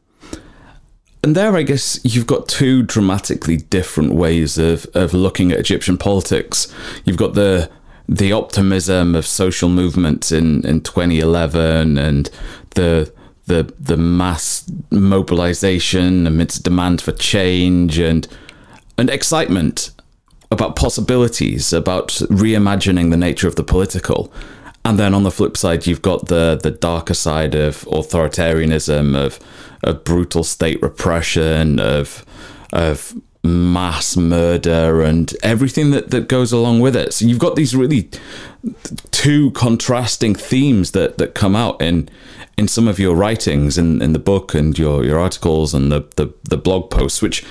And 1.23 1.35
there, 1.35 1.55
I 1.55 1.61
guess 1.61 1.99
you've 2.03 2.25
got 2.25 2.47
two 2.47 2.81
dramatically 2.81 3.57
different 3.57 4.13
ways 4.13 4.57
of, 4.57 4.87
of 4.95 5.13
looking 5.13 5.51
at 5.51 5.59
Egyptian 5.59 5.99
politics. 5.99 6.73
You've 7.05 7.17
got 7.17 7.35
the 7.35 7.69
the 8.09 8.33
optimism 8.33 9.15
of 9.15 9.25
social 9.25 9.69
movements 9.69 10.33
in, 10.33 10.65
in 10.65 10.81
2011 10.81 11.97
and 11.97 12.29
the 12.71 13.13
the 13.45 13.73
the 13.79 13.97
mass 13.97 14.69
mobilization 14.91 16.27
amidst 16.27 16.63
demand 16.63 17.01
for 17.01 17.11
change 17.11 17.97
and 17.97 18.27
and 18.97 19.09
excitement 19.09 19.91
about 20.51 20.75
possibilities, 20.75 21.71
about 21.73 22.09
reimagining 22.29 23.09
the 23.09 23.17
nature 23.17 23.47
of 23.47 23.55
the 23.55 23.63
political. 23.63 24.31
And 24.83 24.99
then 24.99 25.13
on 25.13 25.23
the 25.23 25.31
flip 25.31 25.55
side, 25.55 25.87
you've 25.87 26.01
got 26.01 26.27
the 26.27 26.59
the 26.61 26.71
darker 26.71 27.13
side 27.13 27.55
of 27.55 27.83
authoritarianism, 27.85 29.15
of 29.15 29.39
of 29.83 30.03
brutal 30.03 30.43
state 30.43 30.81
repression, 30.81 31.79
of 31.79 32.25
of 32.73 33.15
mass 33.43 34.15
murder 34.15 35.01
and 35.01 35.33
everything 35.41 35.91
that, 35.91 36.11
that 36.11 36.27
goes 36.27 36.51
along 36.51 36.79
with 36.79 36.95
it. 36.95 37.13
So 37.13 37.25
you've 37.25 37.39
got 37.39 37.55
these 37.55 37.75
really 37.75 38.09
two 39.09 39.51
contrasting 39.51 40.35
themes 40.35 40.91
that, 40.91 41.17
that 41.17 41.33
come 41.33 41.55
out 41.55 41.81
in 41.81 42.09
in 42.57 42.67
some 42.67 42.87
of 42.87 42.99
your 42.99 43.15
writings 43.15 43.77
in, 43.77 44.01
in 44.01 44.13
the 44.13 44.19
book 44.19 44.53
and 44.53 44.77
your, 44.77 45.03
your 45.03 45.17
articles 45.17 45.73
and 45.73 45.91
the, 45.91 46.01
the, 46.17 46.31
the 46.43 46.57
blog 46.57 46.91
posts, 46.91 47.21
which 47.21 47.43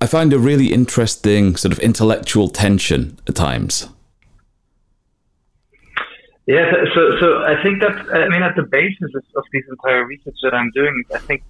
I 0.00 0.06
find 0.06 0.32
a 0.32 0.38
really 0.38 0.72
interesting 0.72 1.56
sort 1.56 1.72
of 1.72 1.78
intellectual 1.78 2.48
tension 2.48 3.18
at 3.26 3.34
times. 3.34 3.88
Yeah, 6.46 6.72
so 6.92 7.18
so 7.20 7.44
I 7.44 7.62
think 7.62 7.80
that 7.80 7.94
I 8.12 8.28
mean 8.28 8.42
at 8.42 8.56
the 8.56 8.64
basis 8.64 9.10
of, 9.14 9.22
of 9.36 9.44
this 9.52 9.62
entire 9.70 10.04
research 10.04 10.34
that 10.42 10.52
I'm 10.52 10.72
doing, 10.74 11.04
I 11.14 11.18
think 11.18 11.44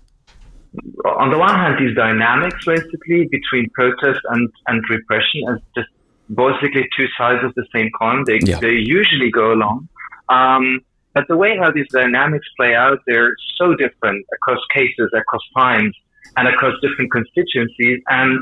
on 1.04 1.30
the 1.30 1.38
one 1.38 1.54
hand 1.54 1.76
these 1.78 1.94
dynamics 1.94 2.64
basically 2.64 3.28
between 3.30 3.68
protest 3.70 4.20
and 4.30 4.48
and 4.66 4.82
repression 4.88 5.40
as 5.50 5.58
just 5.76 5.88
basically 6.34 6.88
two 6.96 7.06
sides 7.18 7.44
of 7.44 7.54
the 7.54 7.66
same 7.74 7.90
coin. 7.98 8.24
They 8.26 8.38
yeah. 8.42 8.58
they 8.58 8.72
usually 8.72 9.30
go 9.30 9.52
along. 9.52 9.88
Um, 10.28 10.80
but 11.14 11.24
the 11.28 11.36
way 11.36 11.58
how 11.58 11.70
these 11.70 11.88
dynamics 11.92 12.46
play 12.56 12.74
out, 12.74 12.98
they're 13.06 13.34
so 13.58 13.74
different 13.74 14.24
across 14.32 14.60
cases, 14.72 15.10
across 15.14 15.42
times, 15.56 15.94
and 16.36 16.48
across 16.48 16.74
different 16.80 17.12
constituencies. 17.12 18.00
And 18.08 18.38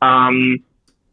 um, 0.00 0.58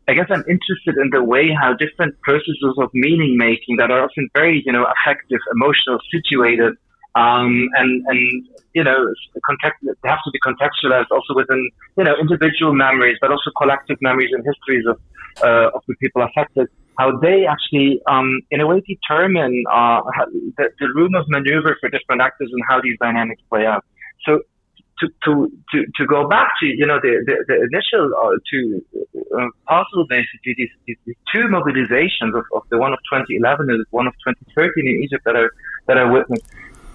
I 0.08 0.13
guess 0.13 0.27
I'm 0.30 0.44
interested 0.48 0.98
in 1.01 1.10
the 1.12 1.24
way 1.24 1.50
how 1.60 1.74
different 1.74 2.20
processes 2.22 2.75
of 2.77 2.89
meaning 2.94 3.36
making 3.38 3.77
that 3.77 3.89
are 3.89 4.03
often 4.03 4.30
very, 4.36 4.62
you 4.63 4.72
know, 4.72 4.86
affective, 4.86 5.39
emotional, 5.56 6.00
situated, 6.12 6.74
um, 7.15 7.68
and 7.75 8.03
and 8.08 8.48
you 8.74 8.84
know, 8.84 9.13
context, 9.46 9.84
they 9.84 10.10
have 10.10 10.20
to 10.24 10.32
be 10.32 10.39
contextualized 10.39 11.12
also 11.12 11.34
within 11.36 11.70
you 11.98 12.03
know 12.03 12.15
individual 12.20 12.74
memories, 12.74 13.18
but 13.22 13.32
also 13.32 13.51
collective 13.58 13.98
memories 14.01 14.30
and 14.32 14.46
histories 14.46 14.86
of 14.88 15.00
uh, 15.44 15.75
of 15.75 15.82
the 15.88 15.96
people 15.96 16.22
affected 16.24 16.68
how 16.98 17.18
they 17.18 17.46
actually, 17.46 18.01
um, 18.08 18.41
in 18.51 18.62
a 18.62 18.68
way, 18.68 18.82
determine 18.82 19.63
uh, 19.72 20.01
the, 20.58 20.70
the, 20.80 20.88
room 20.94 21.15
of 21.15 21.25
maneuver 21.30 21.77
for 21.80 21.89
different 21.89 22.22
actors 22.22 22.50
and 22.51 22.62
how 22.68 22.82
these 22.82 22.98
dynamics 23.00 23.41
play 23.50 23.65
out. 23.65 23.84
So, 24.25 24.41
to 25.00 25.08
to 25.25 25.51
to, 25.72 25.86
to 25.96 26.06
go 26.06 26.27
back 26.27 26.51
to 26.60 26.65
you 26.65 26.86
know 26.86 27.00
the 27.01 27.24
the, 27.25 27.36
the 27.48 27.56
initial 27.72 28.12
uh, 28.13 28.38
to 28.51 28.86
uh, 29.36 29.48
possible 29.68 30.06
basically 30.08 30.53
these, 30.58 30.70
these, 30.86 30.98
these, 31.06 31.15
two 31.34 31.48
mobilizations 31.50 32.38
of, 32.38 32.46
of 32.53 32.63
the 32.70 32.77
one 32.77 32.94
of 32.94 33.00
2011 33.12 33.70
and 33.70 33.84
one 33.89 34.06
of 34.06 34.13
2013 34.27 34.88
in 34.88 35.03
Egypt 35.03 35.24
that 35.25 35.36
I 35.36 35.46
that 35.88 35.98
I 35.98 36.06
witnessed. 36.06 36.46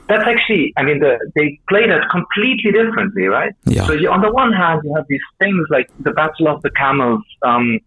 That's 0.08 0.24
actually, 0.24 0.72
I 0.76 0.82
mean, 0.84 1.00
the, 1.00 1.18
they 1.34 1.58
played 1.68 1.90
it 1.90 2.02
completely 2.10 2.70
differently, 2.70 3.26
right? 3.26 3.52
Yeah. 3.64 3.86
So 3.86 3.92
you, 3.92 4.10
on 4.10 4.20
the 4.20 4.30
one 4.30 4.52
hand, 4.52 4.82
you 4.84 4.94
have 4.94 5.06
these 5.08 5.20
things 5.40 5.66
like 5.70 5.90
the 6.00 6.12
Battle 6.12 6.48
of 6.48 6.62
the 6.62 6.70
Camels, 6.70 7.22
um, 7.42 7.80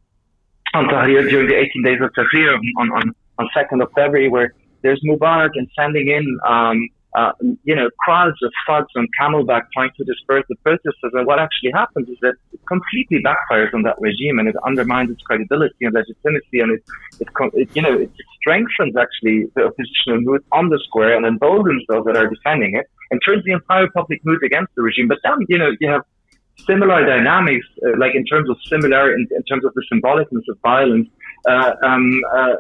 on 0.73 0.85
Tahrir 0.85 1.29
during 1.29 1.47
the 1.47 1.55
18 1.55 1.83
days 1.83 1.99
of 2.01 2.11
Tahrir 2.13 2.55
on, 2.77 2.91
on, 2.91 3.15
on 3.39 3.49
2nd 3.55 3.81
of 3.81 3.89
February, 3.95 4.29
where 4.29 4.53
there's 4.81 5.01
Mubarak 5.03 5.51
and 5.55 5.67
sending 5.77 6.09
in, 6.09 6.39
um, 6.47 6.88
uh, 7.16 7.32
you 7.63 7.75
know, 7.75 7.89
crowds 8.00 8.38
of 8.44 8.51
thugs 8.68 8.92
on 8.96 9.08
camelback 9.20 9.63
trying 9.74 9.89
to 9.98 10.04
disperse 10.04 10.44
the 10.48 10.56
protesters. 10.58 11.12
And 11.13 11.25
what 11.25 11.39
actually 11.39 11.72
happens 11.72 12.08
is 12.08 12.18
that 12.22 12.36
it 12.54 12.60
completely 12.68 13.24
backfires 13.24 13.74
on 13.74 13.82
that 13.84 13.96
regime 14.00 14.38
and 14.38 14.48
it 14.48 14.56
undermines 14.66 15.10
its 15.10 15.22
credibility 15.24 15.86
and 15.86 15.94
legitimacy. 15.94 16.60
And 16.60 16.72
it, 16.74 16.84
it, 17.20 17.28
it 17.54 17.70
you 17.74 17.82
know, 17.82 17.94
it 17.94 18.12
strengthens 18.39 18.96
actually 18.96 19.50
the 19.56 19.66
oppositional 19.66 20.22
mood 20.22 20.44
on 20.51 20.70
the 20.70 20.80
square 20.86 21.16
and 21.16 21.25
emboldens 21.25 21.84
those 21.89 22.06
that 22.06 22.16
are 22.16 22.28
defending 22.28 22.75
it 22.75 22.86
and 23.10 23.20
turns 23.25 23.44
the 23.44 23.54
entire 23.54 23.88
public 23.89 24.24
mood 24.24 24.44
against 24.44 24.74
the 24.75 24.84
regime. 24.84 25.08
But 25.08 25.18
then, 25.24 25.46
you 25.48 25.58
know, 25.58 25.72
you 25.80 25.89
have 25.89 26.04
similar 26.68 27.06
dynamics, 27.06 27.66
uh, 27.86 27.98
like 27.98 28.13
in 28.13 28.25
terms 28.25 28.50
of 28.50 28.58
similar, 28.68 29.13
in, 29.16 29.28
in, 29.36 29.44
terms 29.44 29.66
of 29.66 29.74
the 29.74 29.84
symbolicness 29.92 30.44
of 30.48 30.60
violence. 30.62 31.10
Uh, 31.48 31.74
um, 31.84 32.22
uh, 32.36 32.56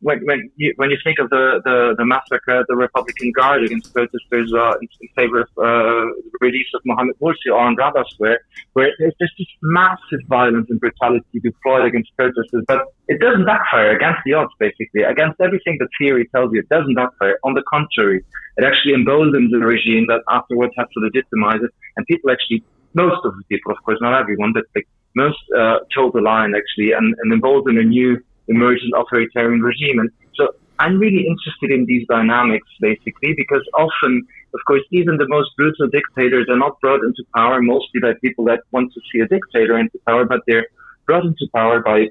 when, 0.00 0.20
when, 0.24 0.50
you, 0.56 0.72
when 0.76 0.90
you 0.90 0.96
think 1.04 1.18
of 1.18 1.28
the, 1.30 1.60
the, 1.64 1.94
the 1.98 2.04
massacre, 2.04 2.64
the 2.68 2.76
Republican 2.76 3.32
Guard 3.32 3.64
against 3.64 3.92
protesters 3.92 4.52
uh, 4.54 4.72
in, 4.80 4.88
in, 5.00 5.08
favor 5.14 5.40
of 5.42 5.48
uh, 5.58 6.08
the 6.32 6.38
release 6.40 6.66
of 6.74 6.80
Mohammed 6.84 7.16
Morsi 7.20 7.52
on 7.52 7.76
Rabaa 7.76 8.04
Square, 8.08 8.40
where 8.72 8.90
there's, 8.98 9.14
there's 9.18 9.34
this 9.38 9.48
massive 9.62 10.20
violence 10.28 10.66
and 10.70 10.80
brutality 10.80 11.40
deployed 11.42 11.84
against 11.84 12.10
protesters, 12.16 12.64
but 12.66 12.94
it 13.08 13.20
doesn't 13.20 13.44
backfire 13.44 13.94
against 13.94 14.20
the 14.24 14.32
odds, 14.34 14.52
basically. 14.58 15.02
Against 15.02 15.40
everything 15.40 15.76
the 15.78 15.88
theory 15.98 16.28
tells 16.34 16.52
you, 16.52 16.60
it 16.60 16.68
doesn't 16.68 16.94
backfire. 16.94 17.38
On 17.44 17.54
the 17.54 17.62
contrary, 17.68 18.24
it 18.56 18.64
actually 18.64 18.94
emboldens 18.94 19.50
the 19.50 19.58
regime 19.58 20.06
that 20.08 20.22
afterwards 20.28 20.72
has 20.78 20.86
to 20.94 21.00
legitimize 21.00 21.60
it, 21.62 21.70
and 21.96 22.06
people 22.06 22.30
actually 22.30 22.64
most 22.94 23.24
of 23.24 23.36
the 23.36 23.44
people, 23.48 23.72
of 23.72 23.78
course, 23.84 23.98
not 24.00 24.18
everyone, 24.18 24.52
but 24.52 24.64
like 24.74 24.88
most 25.14 25.38
uh, 25.56 25.78
toe 25.94 26.10
the 26.12 26.20
line 26.20 26.54
actually 26.54 26.92
and, 26.92 27.14
and 27.22 27.32
involved 27.32 27.68
in 27.68 27.78
a 27.78 27.82
new 27.82 28.18
emergent 28.50 28.92
authoritarian 28.96 29.62
regime. 29.62 29.98
And 30.00 30.10
so 30.34 30.48
I'm 30.78 30.98
really 30.98 31.26
interested 31.26 31.70
in 31.70 31.86
these 31.86 32.06
dynamics 32.08 32.68
basically 32.80 33.34
because 33.36 33.64
often, 33.74 34.26
of 34.54 34.60
course, 34.66 34.82
even 34.90 35.16
the 35.16 35.28
most 35.28 35.50
brutal 35.56 35.88
dictators 35.88 36.46
are 36.50 36.58
not 36.58 36.80
brought 36.80 37.02
into 37.04 37.22
power 37.34 37.62
mostly 37.62 38.00
by 38.00 38.12
people 38.22 38.44
that 38.46 38.60
want 38.72 38.92
to 38.94 39.00
see 39.12 39.20
a 39.20 39.28
dictator 39.28 39.78
into 39.78 39.98
power, 40.06 40.24
but 40.24 40.40
they're 40.46 40.66
brought 41.06 41.24
into 41.24 41.46
power 41.54 41.80
by 41.80 42.08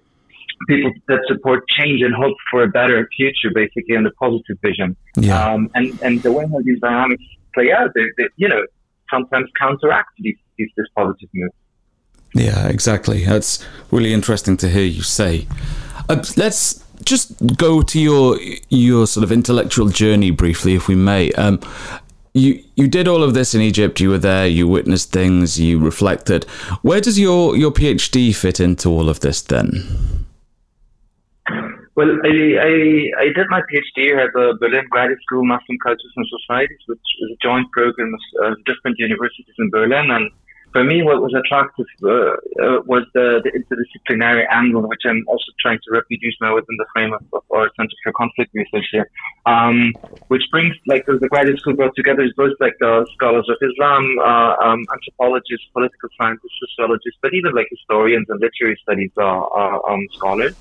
people 0.68 0.92
that 1.08 1.22
support 1.28 1.64
change 1.70 2.02
and 2.02 2.14
hope 2.14 2.36
for 2.52 2.64
a 2.64 2.68
better 2.68 3.08
future, 3.16 3.50
basically, 3.54 3.96
and 3.96 4.06
a 4.08 4.12
positive 4.12 4.58
vision. 4.62 4.96
Yeah. 5.16 5.54
Um, 5.54 5.70
and, 5.76 5.98
and 6.02 6.22
the 6.22 6.32
way 6.32 6.46
how 6.52 6.60
these 6.62 6.80
dynamics 6.80 7.24
play 7.54 7.72
out, 7.72 7.92
they, 7.96 8.06
they, 8.18 8.28
you 8.36 8.48
know, 8.48 8.66
sometimes 9.10 9.50
counteract 9.60 10.10
these 10.20 10.36
is 10.58 10.70
this 10.76 10.88
positive 10.96 11.30
move. 11.34 11.52
Yeah, 12.36 12.68
exactly. 12.68 13.26
That's 13.26 13.66
really 13.92 14.14
interesting 14.14 14.58
to 14.58 14.70
hear 14.70 14.84
you 14.84 15.02
say. 15.02 15.48
Uh, 16.10 16.24
let's 16.38 16.84
just 17.06 17.56
go 17.56 17.82
to 17.82 18.00
your 18.00 18.40
your 18.70 19.06
sort 19.08 19.24
of 19.24 19.32
intellectual 19.32 19.90
journey 19.90 20.32
briefly, 20.32 20.74
if 20.74 20.88
we 20.88 20.96
may. 20.96 21.32
Um, 21.34 21.60
you 22.34 22.64
you 22.76 22.88
did 22.88 23.08
all 23.08 23.24
of 23.24 23.34
this 23.34 23.54
in 23.54 23.62
Egypt. 23.62 24.00
You 24.00 24.10
were 24.10 24.18
there. 24.18 24.48
You 24.48 24.68
witnessed 24.68 25.12
things. 25.12 25.60
You 25.60 25.80
reflected. 25.80 26.46
Where 26.82 27.00
does 27.00 27.20
your 27.20 27.56
your 27.56 27.72
PhD 27.72 28.36
fit 28.36 28.60
into 28.60 28.90
all 28.90 29.08
of 29.08 29.20
this 29.20 29.42
then? 29.42 30.26
Well, 31.96 32.18
I, 32.24 32.30
I, 32.30 33.12
I 33.20 33.26
did 33.36 33.48
my 33.50 33.62
PhD 33.62 34.16
at 34.18 34.32
the 34.34 34.58
Berlin 34.60 34.86
Graduate 34.90 35.20
School 35.24 35.44
Muslim 35.44 35.78
Cultures 35.84 36.14
and 36.16 36.26
Societies, 36.40 36.80
which 36.88 37.00
is 37.22 37.32
a 37.34 37.38
joint 37.44 37.70
program 37.74 38.14
of 38.14 38.22
uh, 38.46 38.56
different 38.66 38.98
universities 39.00 39.56
in 39.60 39.70
Berlin. 39.70 40.10
And 40.10 40.32
for 40.72 40.84
me, 40.84 41.02
what 41.02 41.22
was 41.22 41.34
attractive 41.34 41.86
uh, 42.04 42.10
uh, 42.10 42.82
was 42.86 43.04
the, 43.14 43.42
the, 43.44 43.52
interdisciplinary 43.58 44.46
angle, 44.52 44.88
which 44.88 45.02
I'm 45.06 45.24
also 45.28 45.52
trying 45.60 45.80
to 45.86 45.92
reproduce 45.92 46.38
now 46.42 46.56
within 46.56 46.78
the 46.78 46.86
frame 46.94 47.14
of, 47.14 47.22
of 47.34 47.44
our 47.52 47.72
Center 47.76 47.96
for 48.04 48.14
Conflict 48.14 48.52
Research 48.54 48.86
here, 48.92 49.10
um, 49.46 49.94
which 50.28 50.44
brings 50.52 50.76
like 50.86 51.06
the, 51.06 51.18
the, 51.18 51.28
graduate 51.28 51.60
school 51.60 51.76
brought 51.76 51.96
together 51.96 52.22
is 52.22 52.34
both 52.38 52.54
like 52.60 52.76
the 52.80 53.06
scholars 53.16 53.50
of 53.50 53.58
Islam, 53.62 54.04
uh, 54.20 54.56
um, 54.64 54.86
anthropologists, 54.94 55.66
political 55.74 56.10
scientists, 56.20 56.60
sociologists, 56.68 57.18
but 57.22 57.34
even 57.34 57.54
like 57.54 57.68
historians 57.72 58.28
and 58.30 58.40
literary 58.40 58.78
studies 58.84 59.12
um, 59.18 60.08
scholars. 60.14 60.56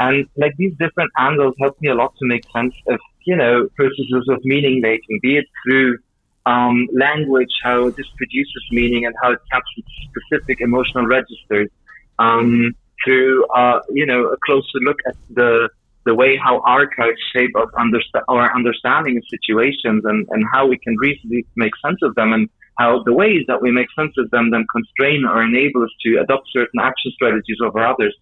And 0.00 0.26
like 0.36 0.56
these 0.56 0.72
different 0.78 1.10
angles 1.18 1.54
help 1.60 1.80
me 1.80 1.90
a 1.90 1.94
lot 1.94 2.14
to 2.18 2.26
make 2.26 2.44
sense 2.52 2.74
of 2.88 2.98
you 3.24 3.36
know 3.36 3.68
processes 3.76 4.26
of 4.28 4.44
meaning 4.44 4.80
making, 4.80 5.18
be 5.22 5.38
it 5.38 5.46
through 5.64 5.98
um, 6.46 6.86
language, 6.92 7.50
how 7.62 7.90
this 7.90 8.06
produces 8.16 8.64
meaning 8.70 9.06
and 9.06 9.14
how 9.22 9.32
it 9.32 9.38
captures 9.50 9.84
specific 10.10 10.58
emotional 10.60 11.06
registers 11.06 11.70
um, 12.18 12.74
through, 13.04 13.46
uh, 13.46 13.80
you 13.90 14.06
know, 14.06 14.26
a 14.26 14.36
closer 14.44 14.78
look 14.82 14.98
at 15.06 15.16
the 15.30 15.68
the 16.06 16.14
way 16.14 16.36
how 16.36 16.60
archives 16.60 17.18
shape 17.34 17.50
our, 17.56 17.70
understa- 17.72 18.22
our 18.28 18.54
understanding 18.54 19.16
of 19.16 19.22
situations 19.30 20.04
and, 20.04 20.26
and 20.30 20.44
how 20.52 20.66
we 20.66 20.76
can 20.78 20.94
reasonably 20.98 21.46
make 21.56 21.72
sense 21.84 21.98
of 22.02 22.14
them 22.14 22.32
and 22.32 22.48
how 22.78 23.02
the 23.04 23.12
ways 23.12 23.42
that 23.48 23.62
we 23.62 23.70
make 23.70 23.86
sense 23.96 24.12
of 24.18 24.30
them 24.30 24.50
then 24.50 24.66
constrain 24.70 25.24
or 25.24 25.42
enable 25.42 25.82
us 25.82 25.90
to 26.04 26.16
adopt 26.20 26.46
certain 26.52 26.80
action 26.80 27.10
strategies 27.14 27.58
over 27.64 27.78
others, 27.84 28.14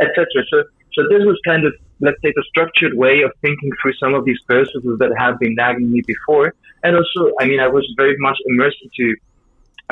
etc. 0.00 0.24
So, 0.50 0.62
so 0.94 1.02
this 1.10 1.24
was 1.24 1.38
kind 1.44 1.66
of, 1.66 1.74
let's 2.00 2.20
say, 2.22 2.32
the 2.34 2.44
structured 2.48 2.94
way 2.94 3.22
of 3.22 3.32
thinking 3.42 3.70
through 3.80 3.94
some 3.94 4.14
of 4.14 4.24
these 4.24 4.40
processes 4.46 4.98
that 4.98 5.12
have 5.16 5.38
been 5.38 5.54
nagging 5.54 5.90
me 5.90 6.02
before. 6.06 6.54
And 6.82 6.96
also, 6.96 7.32
I 7.40 7.46
mean, 7.46 7.60
I 7.60 7.68
was 7.68 7.84
very 7.96 8.16
much 8.18 8.38
immersed 8.46 8.78
into 8.82 9.16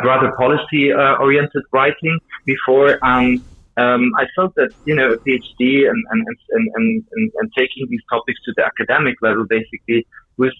rather 0.02 0.32
policy 0.32 0.92
uh, 0.92 1.16
oriented 1.16 1.62
writing 1.72 2.18
before. 2.44 2.98
Um, 3.04 3.44
um, 3.76 4.12
I 4.16 4.26
felt 4.36 4.54
that 4.54 4.70
you 4.84 4.94
know 4.94 5.12
a 5.12 5.16
PhD 5.18 5.88
and 5.88 6.04
and, 6.10 6.26
and, 6.50 6.70
and, 6.74 7.04
and, 7.12 7.32
and 7.36 7.52
taking 7.56 7.86
these 7.88 8.02
topics 8.08 8.40
to 8.44 8.52
the 8.56 8.64
academic 8.64 9.16
level 9.20 9.44
basically 9.46 10.06
was 10.36 10.52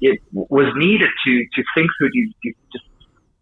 it 0.00 0.20
was 0.32 0.72
needed 0.76 1.08
to 1.24 1.44
to 1.54 1.64
think 1.74 1.90
through 1.98 2.10
these, 2.12 2.32
these 2.42 2.54
just 2.72 2.84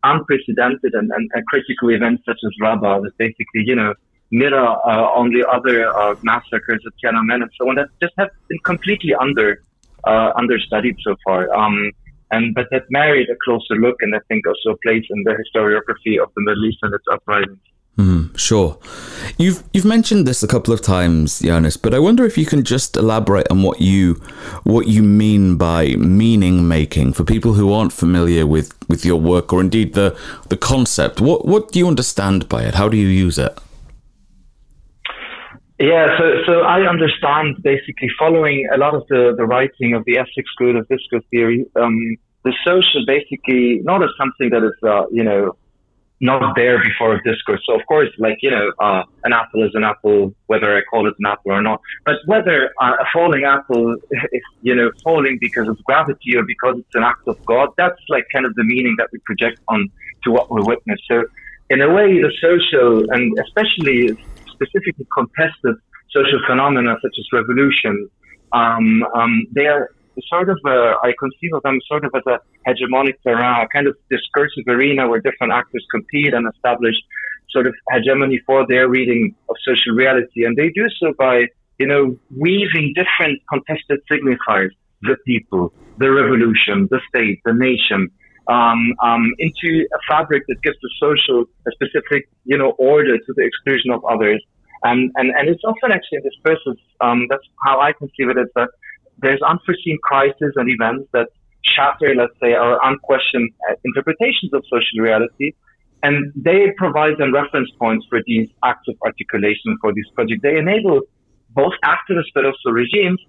unprecedented 0.04 0.94
and, 0.94 1.10
and, 1.10 1.28
and, 1.34 1.46
critical 1.46 1.90
events 1.90 2.22
such 2.24 2.38
as 2.44 2.50
Rabaa 2.62 3.02
that 3.02 3.18
basically 3.18 3.62
you 3.66 3.74
know 3.74 3.94
mirror 4.30 4.66
uh, 4.66 5.08
on 5.20 5.30
the 5.30 5.47
other 5.49 5.88
uh, 5.88 6.14
massacres 6.23 6.82
at 6.87 6.92
Tiananmen 7.02 7.42
and 7.42 7.50
so 7.58 7.68
on 7.68 7.76
that 7.76 7.88
just 8.00 8.14
have 8.18 8.30
been 8.49 8.58
completely 8.64 9.14
under 9.14 9.62
uh, 10.06 10.32
understudied 10.37 10.97
so 11.02 11.16
far. 11.25 11.52
Um, 11.54 11.92
and 12.30 12.54
but 12.54 12.66
that 12.70 12.85
married 12.90 13.28
a 13.30 13.37
closer 13.44 13.75
look 13.75 13.97
and 14.00 14.14
I 14.14 14.20
think 14.28 14.47
also 14.47 14.70
a 14.70 14.78
place 14.78 15.04
in 15.11 15.23
the 15.25 15.32
historiography 15.32 16.23
of 16.23 16.30
the 16.35 16.42
Middle 16.42 16.64
East 16.66 16.78
and 16.82 16.94
its 16.94 17.04
uprisings. 17.11 17.58
Mm, 17.97 18.38
sure. 18.38 18.78
You've 19.38 19.64
you've 19.73 19.85
mentioned 19.85 20.25
this 20.25 20.44
a 20.44 20.47
couple 20.47 20.73
of 20.73 20.80
times, 20.80 21.42
Jannis, 21.42 21.80
but 21.80 21.94
I 21.94 21.99
wonder 21.99 22.25
if 22.25 22.38
you 22.38 22.47
can 22.47 22.62
just 22.62 22.97
elaborate 22.97 23.50
on 23.50 23.64
what 23.64 23.80
you 23.80 24.14
what 24.62 24.87
you 24.87 25.02
mean 25.02 25.56
by 25.56 25.97
meaning 25.97 26.68
making 26.68 27.14
for 27.14 27.25
people 27.25 27.54
who 27.54 27.73
aren't 27.73 27.92
familiar 27.92 28.47
with, 28.47 28.73
with 28.88 29.04
your 29.04 29.20
work 29.20 29.52
or 29.52 29.61
indeed 29.61 29.94
the 29.94 30.16
the 30.49 30.56
concept. 30.56 31.20
What 31.20 31.44
what 31.44 31.73
do 31.73 31.80
you 31.80 31.88
understand 31.88 32.49
by 32.49 32.62
it? 32.62 32.75
How 32.75 32.88
do 32.88 32.97
you 32.97 33.08
use 33.08 33.37
it? 33.37 33.58
Yeah, 35.78 36.18
so 36.18 36.25
so 36.44 36.52
I 36.62 36.88
understand 36.88 37.62
basically 37.62 38.08
following 38.18 38.68
a 38.75 38.78
lot 38.78 38.94
of 38.94 39.06
the, 39.08 39.35
the 39.37 39.44
writing 39.44 39.94
of 39.94 40.04
the 40.06 40.18
Essex 40.18 40.50
school 40.52 40.76
of 40.76 40.88
discourse 40.88 41.23
theory, 41.30 41.66
um, 41.76 42.16
the 42.44 42.52
social 42.66 43.06
basically 43.06 43.80
not 43.85 44.02
as 44.02 44.11
something 44.18 44.50
that 44.50 44.64
is 44.64 44.76
uh, 44.82 45.06
you 45.12 45.23
know 45.23 45.56
not 46.20 46.56
there 46.56 46.82
before 46.82 47.14
a 47.14 47.23
discourse. 47.23 47.61
So 47.64 47.78
of 47.78 47.87
course, 47.87 48.08
like 48.18 48.38
you 48.42 48.50
know, 48.50 48.73
uh, 48.80 49.04
an 49.23 49.32
apple 49.32 49.62
is 49.64 49.70
an 49.75 49.85
apple, 49.85 50.35
whether 50.47 50.76
I 50.76 50.82
call 50.82 51.06
it 51.06 51.14
an 51.20 51.26
apple 51.26 51.52
or 51.52 51.62
not. 51.62 51.80
But 52.04 52.16
whether 52.26 52.70
uh, 52.82 52.97
a 52.99 53.06
falling 53.12 53.44
apple 53.44 53.94
is 54.11 54.42
you 54.62 54.75
know 54.75 54.90
falling 55.04 55.38
because 55.40 55.68
of 55.68 55.78
gravity 55.85 56.37
or 56.37 56.42
because 56.44 56.76
it's 56.78 56.94
an 56.94 57.04
act 57.04 57.28
of 57.28 57.44
God, 57.47 57.68
that's 57.76 58.00
like 58.08 58.25
kind 58.32 58.47
of 58.47 58.54
the 58.56 58.64
meaning 58.64 58.97
that 58.99 59.11
we 59.12 59.20
project 59.20 59.61
on 59.68 59.88
to 60.25 60.32
what 60.32 60.50
we 60.50 60.61
witness. 60.61 60.99
So 61.08 61.23
in 61.70 61.80
a 61.82 61.92
way, 61.92 62.20
the 62.20 62.32
social 62.40 63.08
and 63.12 63.38
especially 63.38 64.18
specifically 64.58 65.06
contested 65.16 65.76
social 66.10 66.40
phenomena 66.48 66.96
such 67.02 67.16
as 67.18 67.26
revolution, 67.32 68.08
um, 68.52 69.04
um, 69.14 69.46
they 69.52 69.66
are 69.66 69.90
sort 70.28 70.48
of, 70.48 70.58
a, 70.66 70.94
I 71.02 71.12
conceive 71.18 71.52
of 71.54 71.62
them 71.62 71.78
sort 71.86 72.04
of 72.04 72.10
as 72.14 72.22
a 72.26 72.38
hegemonic 72.68 73.14
terrain, 73.22 73.64
a 73.64 73.68
kind 73.68 73.86
of 73.86 73.94
discursive 74.10 74.64
arena 74.66 75.08
where 75.08 75.20
different 75.20 75.52
actors 75.52 75.84
compete 75.90 76.34
and 76.34 76.46
establish 76.54 76.96
sort 77.50 77.66
of 77.66 77.74
hegemony 77.92 78.40
for 78.46 78.66
their 78.66 78.88
reading 78.88 79.34
of 79.48 79.56
social 79.64 79.92
reality. 79.94 80.44
And 80.44 80.56
they 80.56 80.70
do 80.70 80.86
so 81.00 81.12
by, 81.18 81.46
you 81.78 81.86
know, 81.86 82.18
weaving 82.36 82.94
different 82.94 83.40
contested 83.52 84.00
signifiers, 84.10 84.70
the 85.02 85.16
people, 85.26 85.72
the 85.98 86.10
revolution, 86.10 86.88
the 86.90 87.00
state, 87.08 87.40
the 87.44 87.54
nation, 87.54 88.10
um, 88.49 88.95
um, 89.02 89.25
into 89.38 89.87
a 89.93 89.99
fabric 90.09 90.43
that 90.49 90.57
gives 90.62 90.76
the 90.81 90.90
social 90.99 91.45
a 91.67 91.71
specific, 91.73 92.28
you 92.45 92.57
know, 92.57 92.71
order 92.78 93.17
to 93.19 93.33
the 93.37 93.45
exclusion 93.45 93.90
of 93.90 94.05
others. 94.05 94.43
And, 94.85 95.11
and, 95.17 95.31
and 95.37 95.49
it's 95.49 95.62
often 95.64 95.93
actually 95.93 96.19
in 96.19 96.25
this 96.25 96.38
process, 96.43 96.81
um, 97.00 97.26
that's 97.28 97.47
how 97.64 97.81
I 97.81 97.93
conceive 97.93 98.31
it, 98.31 98.38
is 98.38 98.49
that 98.55 98.71
there's 99.19 99.43
unforeseen 99.43 99.99
crises 100.02 100.52
and 100.57 100.71
events 100.71 101.09
that 101.12 101.28
shatter, 101.62 102.14
let's 102.14 102.33
say, 102.40 102.55
our 102.55 102.78
unquestioned 102.88 103.50
uh, 103.69 103.75
interpretations 103.85 104.55
of 104.55 104.62
social 104.64 105.00
reality. 105.00 105.52
And 106.02 106.33
they 106.37 106.73
provide 106.76 107.19
them 107.19 107.35
reference 107.35 107.71
points 107.78 108.07
for 108.09 108.21
these 108.25 108.49
acts 108.64 108.87
of 108.88 108.95
articulation 109.05 109.76
for 109.81 109.93
these 109.93 110.07
projects. 110.14 110.40
They 110.43 110.57
enable 110.57 111.00
both 111.50 111.73
activists 111.85 112.31
but 112.35 112.45
also 112.47 112.71
regimes, 112.71 113.21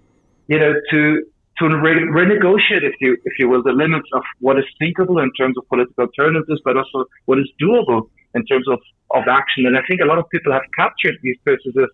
you 0.48 0.60
know, 0.60 0.74
to 0.92 1.24
to 1.60 1.66
re- 1.68 2.08
renegotiate, 2.20 2.84
if 2.84 2.96
you 3.02 3.18
if 3.26 3.34
you 3.38 3.50
will, 3.50 3.64
the 3.64 3.72
limits 3.72 4.10
of 4.14 4.24
what 4.40 4.58
is 4.58 4.66
thinkable 4.80 5.20
in 5.20 5.32
terms 5.34 5.56
of 5.58 5.68
political 5.68 6.06
alternatives, 6.06 6.62
but 6.64 6.78
also 6.78 7.06
what 7.26 7.38
is 7.40 7.50
doable 7.62 8.10
in 8.36 8.46
terms 8.46 8.68
of, 8.68 8.80
of 9.12 9.24
action. 9.28 9.66
And 9.66 9.78
I 9.78 9.82
think 9.88 10.02
a 10.02 10.06
lot 10.06 10.18
of 10.18 10.30
people 10.30 10.52
have 10.54 10.62
captured 10.78 11.16
these 11.22 11.38
processes 11.44 11.90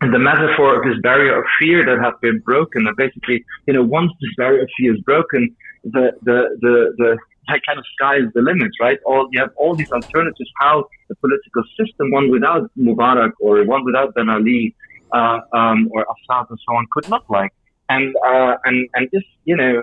the 0.00 0.18
metaphor 0.18 0.78
of 0.78 0.84
this 0.84 0.98
barrier 1.02 1.38
of 1.38 1.44
fear 1.60 1.84
that 1.84 2.02
has 2.02 2.14
been 2.22 2.38
broken. 2.40 2.86
And 2.86 2.96
basically, 2.96 3.44
you 3.66 3.74
know, 3.74 3.82
once 3.82 4.10
this 4.20 4.30
barrier 4.36 4.62
of 4.62 4.68
fear 4.78 4.94
is 4.94 5.00
broken, 5.02 5.54
the, 5.84 6.12
the, 6.22 6.56
the, 6.62 6.94
the, 6.96 7.18
that 7.48 7.60
kind 7.66 7.78
of 7.78 7.84
sky 7.96 8.16
is 8.16 8.32
the 8.34 8.40
limit, 8.40 8.70
right? 8.80 8.98
All, 9.04 9.28
you 9.30 9.40
have 9.40 9.50
all 9.56 9.74
these 9.74 9.92
alternatives, 9.92 10.50
how 10.58 10.86
the 11.08 11.16
political 11.16 11.64
system, 11.78 12.10
one 12.12 12.30
without 12.30 12.70
Mubarak 12.78 13.32
or 13.40 13.62
one 13.64 13.84
without 13.84 14.14
Ben 14.14 14.30
Ali, 14.30 14.74
uh, 15.12 15.40
um, 15.52 15.90
or 15.92 16.02
Assad 16.02 16.46
and 16.48 16.58
so 16.66 16.76
on 16.76 16.86
could 16.92 17.08
look 17.10 17.28
like. 17.28 17.52
And, 17.90 18.14
uh, 18.26 18.54
and, 18.64 18.88
and 18.94 19.08
this, 19.12 19.24
you 19.44 19.56
know, 19.56 19.82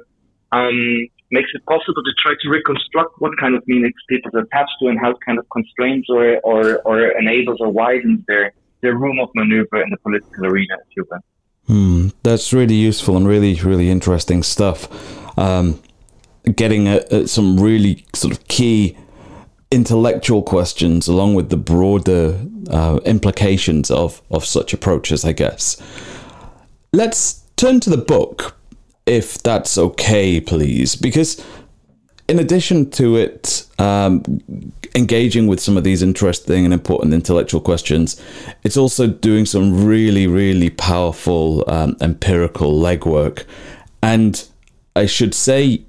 um, 0.51 1.07
makes 1.29 1.49
it 1.53 1.63
possible 1.65 2.01
to 2.03 2.13
try 2.23 2.33
to 2.41 2.49
reconstruct 2.49 3.11
what 3.19 3.37
kind 3.37 3.53
of 3.53 3.61
meanings 3.67 3.93
people 4.09 4.31
are 4.33 4.43
attached 4.43 4.71
to 4.81 4.87
and 4.87 4.97
how 4.99 5.11
it 5.11 5.17
kind 5.25 5.37
of 5.37 5.45
constrains 5.49 6.05
or, 6.09 6.39
or, 6.39 6.79
or 6.85 7.01
enables 7.19 7.57
or 7.59 7.69
widens 7.69 8.21
their, 8.27 8.53
the 8.81 8.95
room 8.95 9.19
of 9.19 9.29
maneuver 9.35 9.81
in 9.83 9.89
the 9.89 9.97
political 9.97 10.45
arena 10.45 10.73
in 10.73 10.93
Cuba. 10.93 11.21
Hmm, 11.67 12.07
that's 12.23 12.53
really 12.53 12.75
useful 12.75 13.17
and 13.17 13.27
really, 13.27 13.53
really 13.55 13.89
interesting 13.89 14.41
stuff. 14.41 14.87
Um, 15.37 15.81
getting 16.55 17.27
some 17.27 17.59
really 17.59 18.05
sort 18.15 18.31
of 18.31 18.47
key 18.47 18.97
intellectual 19.69 20.41
questions 20.41 21.09
along 21.09 21.35
with 21.35 21.49
the 21.49 21.57
broader 21.57 22.39
uh, 22.69 23.01
implications 23.05 23.91
of, 23.91 24.21
of 24.31 24.45
such 24.45 24.73
approaches, 24.73 25.25
I 25.25 25.33
guess. 25.33 25.81
Let's 26.93 27.43
turn 27.57 27.79
to 27.81 27.89
the 27.89 27.97
book, 27.97 28.55
if 29.05 29.41
that's 29.43 29.77
okay, 29.77 30.39
please, 30.39 30.95
because 30.95 31.43
in 32.29 32.39
addition 32.39 32.89
to 32.91 33.15
it 33.15 33.65
um, 33.79 34.41
engaging 34.95 35.47
with 35.47 35.59
some 35.59 35.77
of 35.77 35.83
these 35.83 36.01
interesting 36.01 36.65
and 36.65 36.73
important 36.73 37.13
intellectual 37.13 37.61
questions, 37.61 38.21
it's 38.63 38.77
also 38.77 39.07
doing 39.07 39.45
some 39.45 39.85
really, 39.85 40.27
really 40.27 40.69
powerful 40.69 41.63
um, 41.69 41.95
empirical 42.01 42.79
legwork. 42.79 43.45
And 44.01 44.47
I 44.95 45.05
should 45.05 45.33
say, 45.33 45.83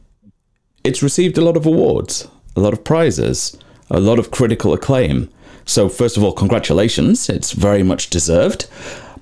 it's 0.85 1.02
received 1.02 1.38
a 1.38 1.40
lot 1.40 1.57
of 1.57 1.66
awards, 1.66 2.28
a 2.57 2.61
lot 2.61 2.72
of 2.72 2.85
prizes, 2.85 3.59
a 3.90 4.00
lot 4.00 4.18
of 4.18 4.31
critical 4.31 4.72
acclaim. 4.72 5.28
So, 5.64 5.88
first 5.88 6.16
of 6.16 6.24
all, 6.24 6.33
congratulations. 6.33 7.28
It's 7.28 7.52
very 7.52 7.83
much 7.83 8.11
deserved. 8.11 8.68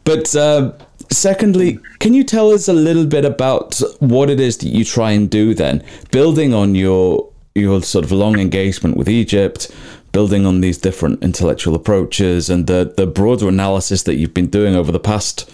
But 0.04 0.36
uh, 0.36 0.72
secondly, 1.10 1.78
can 1.98 2.14
you 2.14 2.24
tell 2.24 2.50
us 2.50 2.68
a 2.68 2.72
little 2.72 3.06
bit 3.06 3.24
about 3.24 3.80
what 4.00 4.30
it 4.30 4.40
is 4.40 4.58
that 4.58 4.68
you 4.68 4.84
try 4.84 5.12
and 5.12 5.30
do 5.30 5.54
then, 5.54 5.82
building 6.10 6.54
on 6.54 6.74
your 6.74 7.30
your 7.54 7.82
sort 7.82 8.04
of 8.04 8.12
long 8.12 8.38
engagement 8.38 8.96
with 8.96 9.08
Egypt, 9.08 9.70
building 10.12 10.44
on 10.44 10.60
these 10.60 10.76
different 10.76 11.22
intellectual 11.22 11.74
approaches, 11.74 12.50
and 12.50 12.66
the 12.66 12.92
the 12.96 13.06
broader 13.06 13.48
analysis 13.48 14.02
that 14.04 14.16
you've 14.16 14.34
been 14.34 14.50
doing 14.50 14.74
over 14.74 14.92
the 14.92 15.00
past, 15.00 15.50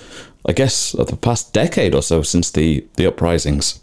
I 0.46 0.52
guess, 0.52 0.92
the 0.92 1.16
past 1.16 1.52
decade 1.52 1.94
or 1.94 2.02
so 2.02 2.22
since 2.22 2.50
the 2.50 2.86
the 2.96 3.06
uprisings. 3.06 3.80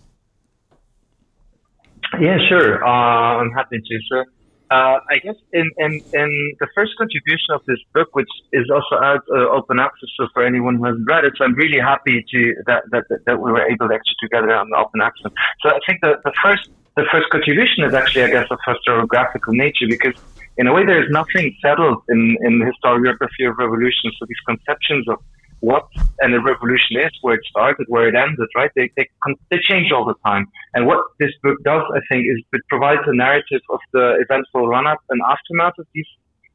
Yeah, 2.19 2.37
sure. 2.47 2.83
Uh, 2.83 3.41
I'm 3.41 3.51
happy 3.51 3.77
to. 3.79 3.99
So, 4.09 4.23
uh, 4.71 4.99
I 5.09 5.17
guess 5.23 5.35
in, 5.51 5.69
in, 5.77 5.93
in 6.13 6.29
the 6.59 6.67
first 6.75 6.93
contribution 6.97 7.55
of 7.55 7.61
this 7.65 7.79
book, 7.93 8.09
which 8.13 8.29
is 8.53 8.69
also 8.69 9.03
out 9.03 9.23
uh, 9.31 9.49
open 9.49 9.79
access 9.79 10.09
so 10.15 10.27
for 10.33 10.43
anyone 10.45 10.75
who 10.75 10.85
hasn't 10.85 11.07
read 11.09 11.25
it, 11.25 11.33
so 11.37 11.45
I'm 11.45 11.55
really 11.55 11.79
happy 11.79 12.23
to 12.31 12.55
that, 12.67 12.83
that, 12.91 13.05
that 13.25 13.39
we 13.39 13.51
were 13.51 13.65
able 13.65 13.87
to 13.89 13.95
actually 13.95 14.19
together 14.21 14.51
on 14.53 14.69
open 14.77 15.01
access. 15.01 15.31
So 15.61 15.69
I 15.69 15.79
think 15.87 16.01
the, 16.01 16.21
the 16.23 16.33
first 16.43 16.69
the 16.95 17.05
first 17.11 17.29
contribution 17.29 17.85
is 17.85 17.93
actually, 17.93 18.23
I 18.23 18.29
guess, 18.29 18.47
of 18.51 18.59
historiographical 18.67 19.53
nature 19.53 19.87
because 19.87 20.15
in 20.57 20.67
a 20.67 20.73
way 20.73 20.85
there 20.85 21.01
is 21.01 21.09
nothing 21.09 21.55
settled 21.61 22.03
in, 22.09 22.35
in 22.41 22.59
the 22.59 22.65
historiography 22.65 23.49
of 23.49 23.57
revolution. 23.57 24.11
So 24.19 24.25
these 24.27 24.43
conceptions 24.45 25.07
of 25.07 25.17
what 25.61 25.87
and 26.19 26.33
a 26.33 26.41
revolution 26.41 26.97
is, 26.97 27.11
where 27.21 27.35
it 27.35 27.45
started, 27.49 27.85
where 27.87 28.07
it 28.07 28.15
ended, 28.15 28.47
right? 28.55 28.71
They, 28.75 28.91
they, 28.95 29.07
they 29.51 29.59
change 29.69 29.91
all 29.91 30.05
the 30.05 30.15
time. 30.25 30.47
And 30.73 30.85
what 30.85 31.03
this 31.19 31.31
book 31.43 31.57
does, 31.63 31.83
I 31.93 31.99
think, 32.09 32.25
is 32.27 32.43
it 32.53 32.61
provides 32.69 33.01
a 33.07 33.15
narrative 33.15 33.61
of 33.69 33.79
the 33.93 34.23
eventful 34.23 34.67
run-up 34.67 34.99
and 35.09 35.21
aftermath 35.29 35.77
of 35.79 35.87
these, 35.93 36.07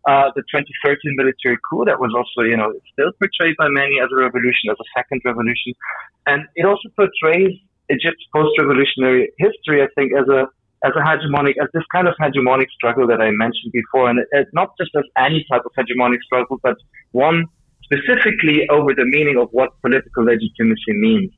uh, 0.08 0.32
the 0.34 0.42
2013 0.52 0.98
military 1.16 1.58
coup 1.68 1.84
that 1.84 2.00
was 2.00 2.12
also, 2.16 2.48
you 2.48 2.56
know, 2.56 2.72
still 2.92 3.12
portrayed 3.20 3.56
by 3.58 3.68
many 3.68 4.00
as 4.00 4.08
a 4.12 4.16
revolution, 4.16 4.70
as 4.70 4.76
a 4.80 4.88
second 4.96 5.20
revolution. 5.24 5.72
And 6.26 6.44
it 6.56 6.64
also 6.64 6.88
portrays 6.96 7.56
Egypt's 7.90 8.24
post-revolutionary 8.34 9.32
history, 9.38 9.82
I 9.82 9.88
think, 9.94 10.12
as 10.16 10.28
a 10.28 10.48
as 10.84 10.92
a 10.96 11.00
hegemonic, 11.00 11.54
as 11.62 11.68
this 11.72 11.82
kind 11.90 12.06
of 12.06 12.14
hegemonic 12.20 12.68
struggle 12.76 13.06
that 13.06 13.18
I 13.18 13.30
mentioned 13.30 13.72
before, 13.72 14.10
and 14.10 14.18
it, 14.18 14.28
it, 14.32 14.48
not 14.52 14.76
just 14.78 14.90
as 14.94 15.04
any 15.16 15.46
type 15.50 15.62
of 15.64 15.72
hegemonic 15.78 16.20
struggle, 16.26 16.60
but 16.62 16.76
one 17.12 17.46
specifically 17.84 18.66
over 18.70 18.94
the 18.94 19.04
meaning 19.04 19.36
of 19.38 19.48
what 19.52 19.70
political 19.82 20.24
legitimacy 20.24 20.94
means. 21.06 21.30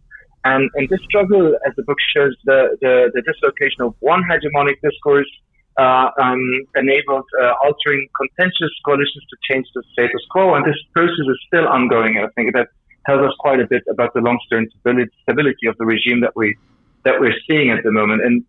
And 0.44 0.70
in 0.76 0.86
this 0.90 1.00
struggle, 1.08 1.56
as 1.66 1.74
the 1.76 1.82
book 1.82 1.98
shows, 2.14 2.34
the, 2.44 2.78
the, 2.80 3.10
the 3.14 3.22
dislocation 3.22 3.82
of 3.82 3.94
one 4.00 4.22
hegemonic 4.30 4.76
discourse 4.82 5.30
uh, 5.76 6.08
um, 6.22 6.40
enabled 6.76 7.26
uh, 7.42 7.52
altering 7.64 8.08
contentious 8.16 8.70
coalitions 8.84 9.24
to 9.28 9.36
change 9.50 9.66
the 9.74 9.82
status 9.92 10.22
quo. 10.30 10.54
And 10.54 10.64
this 10.64 10.78
process 10.94 11.26
is 11.34 11.38
still 11.48 11.66
ongoing. 11.66 12.18
I 12.18 12.28
think 12.36 12.54
that 12.54 12.68
tells 13.06 13.22
us 13.26 13.34
quite 13.40 13.60
a 13.60 13.66
bit 13.66 13.82
about 13.90 14.14
the 14.14 14.20
long-term 14.20 14.66
stability 15.22 15.66
of 15.66 15.76
the 15.78 15.84
regime 15.84 16.20
that 16.20 16.34
we 16.36 16.56
that 17.04 17.20
we're 17.20 17.38
seeing 17.46 17.70
at 17.70 17.84
the 17.84 17.92
moment. 17.92 18.24
And 18.24 18.44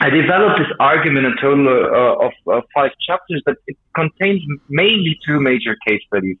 I 0.00 0.10
developed 0.10 0.58
this 0.58 0.68
argument 0.78 1.26
in 1.26 1.34
total 1.40 1.66
uh, 1.68 2.26
of, 2.26 2.32
of 2.46 2.62
five 2.74 2.90
chapters, 3.06 3.42
but 3.46 3.56
it 3.66 3.76
contains 3.94 4.42
mainly 4.68 5.18
two 5.26 5.40
major 5.40 5.74
case 5.86 6.00
studies. 6.06 6.36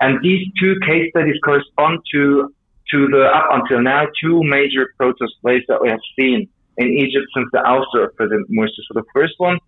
And 0.00 0.18
these 0.22 0.46
two 0.60 0.74
case 0.86 1.10
studies 1.10 1.36
correspond 1.44 2.00
to 2.12 2.52
to 2.90 3.08
the 3.08 3.24
up 3.32 3.48
until 3.50 3.80
now 3.82 4.04
two 4.20 4.42
major 4.44 4.92
protest 4.98 5.34
waves 5.42 5.64
that 5.68 5.80
we 5.80 5.88
have 5.88 6.04
seen 6.18 6.48
in 6.76 6.88
Egypt 6.88 7.26
since 7.34 7.48
the 7.52 7.62
ouster 7.64 8.04
of 8.04 8.14
President 8.16 8.50
Morsi. 8.50 8.82
So 8.88 8.94
the 8.94 9.04
first 9.14 9.34
one 9.38 9.58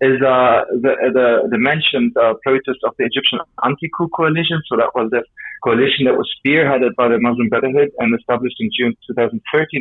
is 0.00 0.18
uh, 0.22 0.66
the, 0.82 0.94
the, 1.14 1.26
the 1.50 1.58
mentioned 1.58 2.10
uh, 2.16 2.34
protest 2.42 2.78
of 2.82 2.94
the 2.98 3.04
Egyptian 3.06 3.38
anti-coup 3.62 4.08
coalition. 4.08 4.58
So 4.66 4.76
that 4.76 4.90
was 4.94 5.10
the 5.10 5.22
coalition 5.62 6.06
that 6.06 6.18
was 6.18 6.26
spearheaded 6.42 6.94
by 6.96 7.08
the 7.08 7.18
Muslim 7.20 7.48
Brotherhood 7.48 7.90
and 7.98 8.10
established 8.18 8.56
in 8.58 8.70
June 8.74 8.94
2013, 9.06 9.38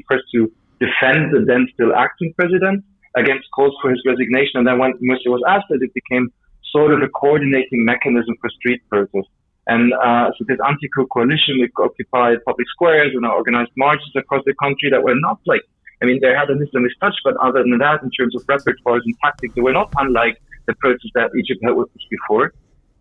first 0.09 0.25
to 0.35 0.51
defend 0.77 1.33
the 1.33 1.41
then 1.45 1.65
still 1.73 1.93
acting 1.95 2.33
president 2.37 2.85
against 3.15 3.49
calls 3.53 3.73
for 3.81 3.89
his 3.89 4.01
resignation. 4.05 4.61
And 4.61 4.67
then 4.67 4.77
when 4.77 4.93
Morsi 5.01 5.29
was 5.29 5.41
asked 5.47 5.69
it 5.69 5.93
became 5.93 6.29
sort 6.71 6.93
of 6.93 7.01
a 7.01 7.09
coordinating 7.09 7.83
mechanism 7.83 8.35
for 8.39 8.49
street 8.49 8.81
protests. 8.89 9.33
And 9.67 9.93
uh, 9.93 10.31
so 10.37 10.45
this 10.47 10.57
anti-coup 10.65 11.07
coalition 11.07 11.61
occupied 11.77 12.43
public 12.45 12.67
squares 12.69 13.11
and 13.13 13.25
organized 13.25 13.71
marches 13.77 14.11
across 14.15 14.43
the 14.45 14.55
country 14.55 14.89
that 14.89 15.03
were 15.03 15.15
not 15.15 15.39
like 15.45 15.61
I 16.01 16.07
mean, 16.07 16.19
they 16.19 16.33
had 16.33 16.49
an 16.49 16.57
Islamist 16.57 16.97
touch, 16.99 17.13
but 17.23 17.37
other 17.37 17.61
than 17.61 17.77
that, 17.77 18.01
in 18.01 18.09
terms 18.09 18.35
of 18.35 18.41
repertoires 18.47 19.01
and 19.05 19.15
tactics, 19.23 19.53
they 19.53 19.61
were 19.61 19.71
not 19.71 19.93
unlike 19.97 20.41
the 20.65 20.73
protests 20.75 21.11
that 21.13 21.29
Egypt 21.37 21.61
had 21.63 21.73
witnessed 21.73 22.09
before. 22.09 22.53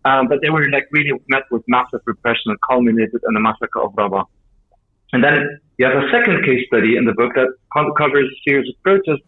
Um, 0.05 0.27
but 0.27 0.39
they 0.41 0.49
were 0.49 0.67
like 0.69 0.87
really 0.91 1.11
met 1.27 1.43
with 1.51 1.63
massive 1.67 2.01
repression 2.05 2.51
and 2.53 2.59
culminated 2.67 3.21
in 3.27 3.33
the 3.33 3.39
massacre 3.39 3.81
of 3.81 3.93
Rabaa. 3.93 4.25
And 5.13 5.23
then 5.23 5.59
you 5.77 5.85
have 5.85 5.95
a 5.95 6.09
second 6.11 6.45
case 6.45 6.65
study 6.67 6.95
in 6.95 7.05
the 7.05 7.13
book 7.13 7.33
that 7.35 7.49
covers 7.97 8.29
a 8.29 8.49
series 8.49 8.69
of 8.69 8.75
protests 8.83 9.25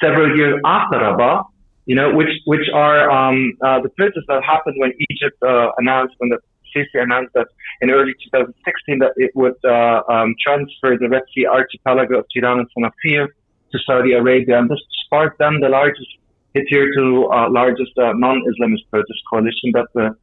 several 0.00 0.36
years 0.36 0.60
after 0.64 0.98
Rabaa, 0.98 1.44
you 1.86 1.94
know, 1.94 2.14
which 2.14 2.32
which 2.46 2.68
are 2.72 3.10
um, 3.10 3.52
uh, 3.64 3.80
the 3.80 3.90
protests 3.90 4.24
that 4.28 4.42
happened 4.44 4.76
when 4.78 4.92
Egypt 5.10 5.36
uh, 5.42 5.68
announced 5.78 6.14
when 6.18 6.30
the 6.30 6.38
Sisi 6.74 7.02
announced 7.02 7.32
that 7.34 7.48
in 7.80 7.90
early 7.90 8.14
2016 8.24 8.98
that 8.98 9.12
it 9.16 9.30
would 9.34 9.56
uh, 9.64 10.02
um, 10.08 10.34
transfer 10.44 10.96
the 10.98 11.08
Red 11.08 11.22
Sea 11.34 11.46
archipelago 11.46 12.18
of 12.18 12.26
Tiran 12.34 12.60
and 12.60 12.68
Sanafir 12.76 13.28
to 13.72 13.78
Saudi 13.86 14.12
Arabia, 14.12 14.58
and 14.58 14.70
this 14.70 14.80
sparked 15.04 15.38
then 15.38 15.60
the 15.60 15.68
largest 15.68 16.08
hitherto 16.54 17.26
uh, 17.32 17.50
largest 17.50 17.92
uh, 17.98 18.12
non-Islamist 18.14 18.84
protest 18.90 19.20
coalition 19.30 19.72
that 19.72 19.88
the 19.94 20.16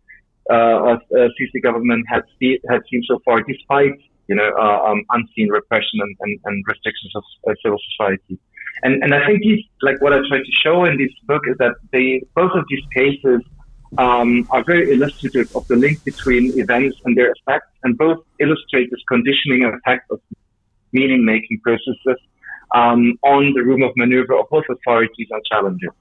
uh, 0.49 0.53
uh, 0.53 0.97
Sisi 1.11 1.61
government 1.61 2.05
had, 2.09 2.23
see, 2.39 2.59
had 2.69 2.81
seen 2.89 3.03
so 3.07 3.19
far, 3.25 3.41
despite 3.43 3.93
you 4.27 4.35
know 4.35 4.49
uh, 4.57 4.89
um, 4.89 5.03
unseen 5.11 5.49
repression 5.49 5.99
and, 5.99 6.15
and, 6.21 6.39
and 6.45 6.63
restrictions 6.67 7.11
of 7.15 7.23
uh, 7.47 7.53
civil 7.63 7.79
society. 7.91 8.39
And 8.83 9.03
and 9.03 9.13
I 9.13 9.25
think 9.25 9.41
these, 9.41 9.63
like 9.81 10.01
what 10.01 10.13
I 10.13 10.19
try 10.27 10.39
to 10.39 10.53
show 10.63 10.85
in 10.85 10.97
this 10.97 11.11
book 11.27 11.43
is 11.47 11.57
that 11.59 11.75
they 11.91 12.21
both 12.35 12.51
of 12.55 12.63
these 12.69 12.85
cases 12.95 13.41
um, 13.97 14.47
are 14.51 14.63
very 14.63 14.91
illustrative 14.91 15.53
of 15.55 15.67
the 15.67 15.75
link 15.75 16.03
between 16.03 16.57
events 16.59 16.97
and 17.05 17.17
their 17.17 17.31
effects, 17.31 17.71
and 17.83 17.97
both 17.97 18.19
illustrate 18.39 18.89
this 18.91 19.01
conditioning 19.07 19.63
and 19.63 19.75
effect 19.75 20.09
of 20.11 20.19
meaning 20.93 21.25
making 21.25 21.59
processes 21.61 22.19
um, 22.73 23.17
on 23.23 23.53
the 23.53 23.63
room 23.63 23.81
of 23.83 23.91
maneuver 23.95 24.37
of 24.37 24.49
both 24.49 24.65
authorities 24.69 25.27
and 25.29 25.41
challengers. 25.45 25.91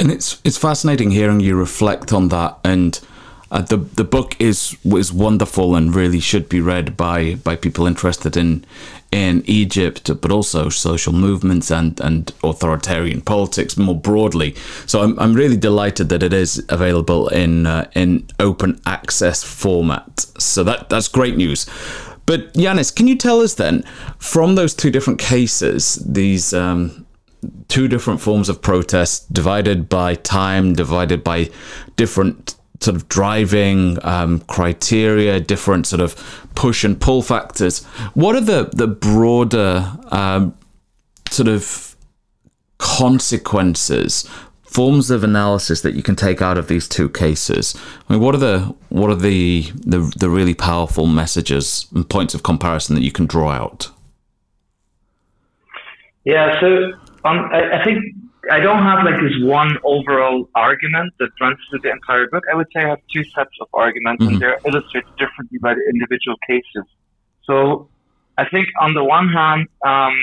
And 0.00 0.10
it's 0.10 0.40
it's 0.44 0.56
fascinating 0.56 1.10
hearing 1.10 1.40
you 1.40 1.56
reflect 1.56 2.12
on 2.12 2.28
that 2.28 2.58
and 2.64 2.98
uh, 3.50 3.60
the 3.60 3.76
the 3.76 4.04
book 4.04 4.40
is 4.40 4.76
is 4.84 5.12
wonderful 5.12 5.74
and 5.74 5.94
really 5.94 6.20
should 6.20 6.48
be 6.48 6.60
read 6.60 6.96
by 6.96 7.34
by 7.34 7.56
people 7.56 7.86
interested 7.86 8.36
in 8.36 8.64
in 9.12 9.42
Egypt, 9.46 10.10
but 10.20 10.30
also 10.30 10.68
social 10.68 11.12
movements 11.12 11.70
and 11.70 12.00
and 12.00 12.32
authoritarian 12.42 13.20
politics 13.20 13.76
more 13.76 13.98
broadly. 13.98 14.54
So 14.86 15.02
I'm 15.02 15.18
I'm 15.18 15.34
really 15.34 15.56
delighted 15.56 16.08
that 16.10 16.22
it 16.22 16.32
is 16.32 16.64
available 16.68 17.28
in 17.28 17.66
uh, 17.66 17.90
in 17.94 18.28
open 18.38 18.80
access 18.86 19.42
format. 19.42 20.20
So 20.38 20.64
that 20.64 20.88
that's 20.88 21.08
great 21.08 21.36
news. 21.36 21.66
But 22.26 22.54
Jannis, 22.54 22.94
can 22.94 23.08
you 23.08 23.16
tell 23.16 23.40
us 23.40 23.54
then 23.54 23.82
from 24.18 24.54
those 24.54 24.72
two 24.72 24.90
different 24.90 25.18
cases, 25.18 25.96
these 26.06 26.52
um, 26.52 27.04
two 27.66 27.88
different 27.88 28.20
forms 28.20 28.48
of 28.48 28.62
protest 28.62 29.32
divided 29.32 29.88
by 29.88 30.14
time, 30.14 30.74
divided 30.74 31.24
by 31.24 31.50
different 31.96 32.54
sort 32.80 32.96
of 32.96 33.08
driving 33.08 33.98
um, 34.04 34.40
criteria, 34.40 35.38
different 35.38 35.86
sort 35.86 36.00
of 36.00 36.16
push 36.54 36.84
and 36.84 37.00
pull 37.00 37.22
factors. 37.22 37.84
What 38.14 38.34
are 38.36 38.40
the 38.40 38.70
the 38.72 38.86
broader 38.86 39.92
um, 40.10 40.54
sort 41.30 41.48
of 41.48 41.96
consequences, 42.78 44.28
forms 44.62 45.10
of 45.10 45.22
analysis 45.22 45.82
that 45.82 45.94
you 45.94 46.02
can 46.02 46.16
take 46.16 46.40
out 46.40 46.56
of 46.56 46.68
these 46.68 46.88
two 46.88 47.08
cases? 47.08 47.76
I 48.08 48.14
mean, 48.14 48.22
what 48.22 48.34
are 48.34 48.38
the 48.38 48.74
what 48.88 49.10
are 49.10 49.16
the 49.16 49.70
the, 49.74 50.12
the 50.16 50.30
really 50.30 50.54
powerful 50.54 51.06
messages 51.06 51.86
and 51.94 52.08
points 52.08 52.34
of 52.34 52.42
comparison 52.42 52.94
that 52.96 53.02
you 53.02 53.12
can 53.12 53.26
draw 53.26 53.50
out? 53.50 53.90
Yeah, 56.24 56.60
so 56.60 56.92
um, 57.24 57.48
I, 57.52 57.80
I 57.80 57.84
think 57.84 57.98
I 58.50 58.60
don't 58.60 58.82
have 58.82 59.04
like 59.04 59.20
this 59.20 59.42
one 59.42 59.76
overall 59.84 60.48
argument 60.54 61.12
that 61.18 61.30
runs 61.40 61.58
through 61.68 61.80
the 61.80 61.90
entire 61.90 62.26
book. 62.28 62.44
I 62.50 62.54
would 62.54 62.68
say 62.74 62.80
I 62.84 62.88
have 62.88 63.00
two 63.12 63.24
sets 63.24 63.50
of 63.60 63.68
arguments, 63.74 64.22
mm-hmm. 64.22 64.34
and 64.34 64.42
they're 64.42 64.58
illustrated 64.64 65.10
differently 65.18 65.58
by 65.60 65.74
the 65.74 65.82
individual 65.92 66.36
cases. 66.46 66.84
So 67.44 67.88
I 68.38 68.48
think 68.48 68.68
on 68.80 68.94
the 68.94 69.04
one 69.04 69.28
hand, 69.28 69.68
um, 69.84 70.16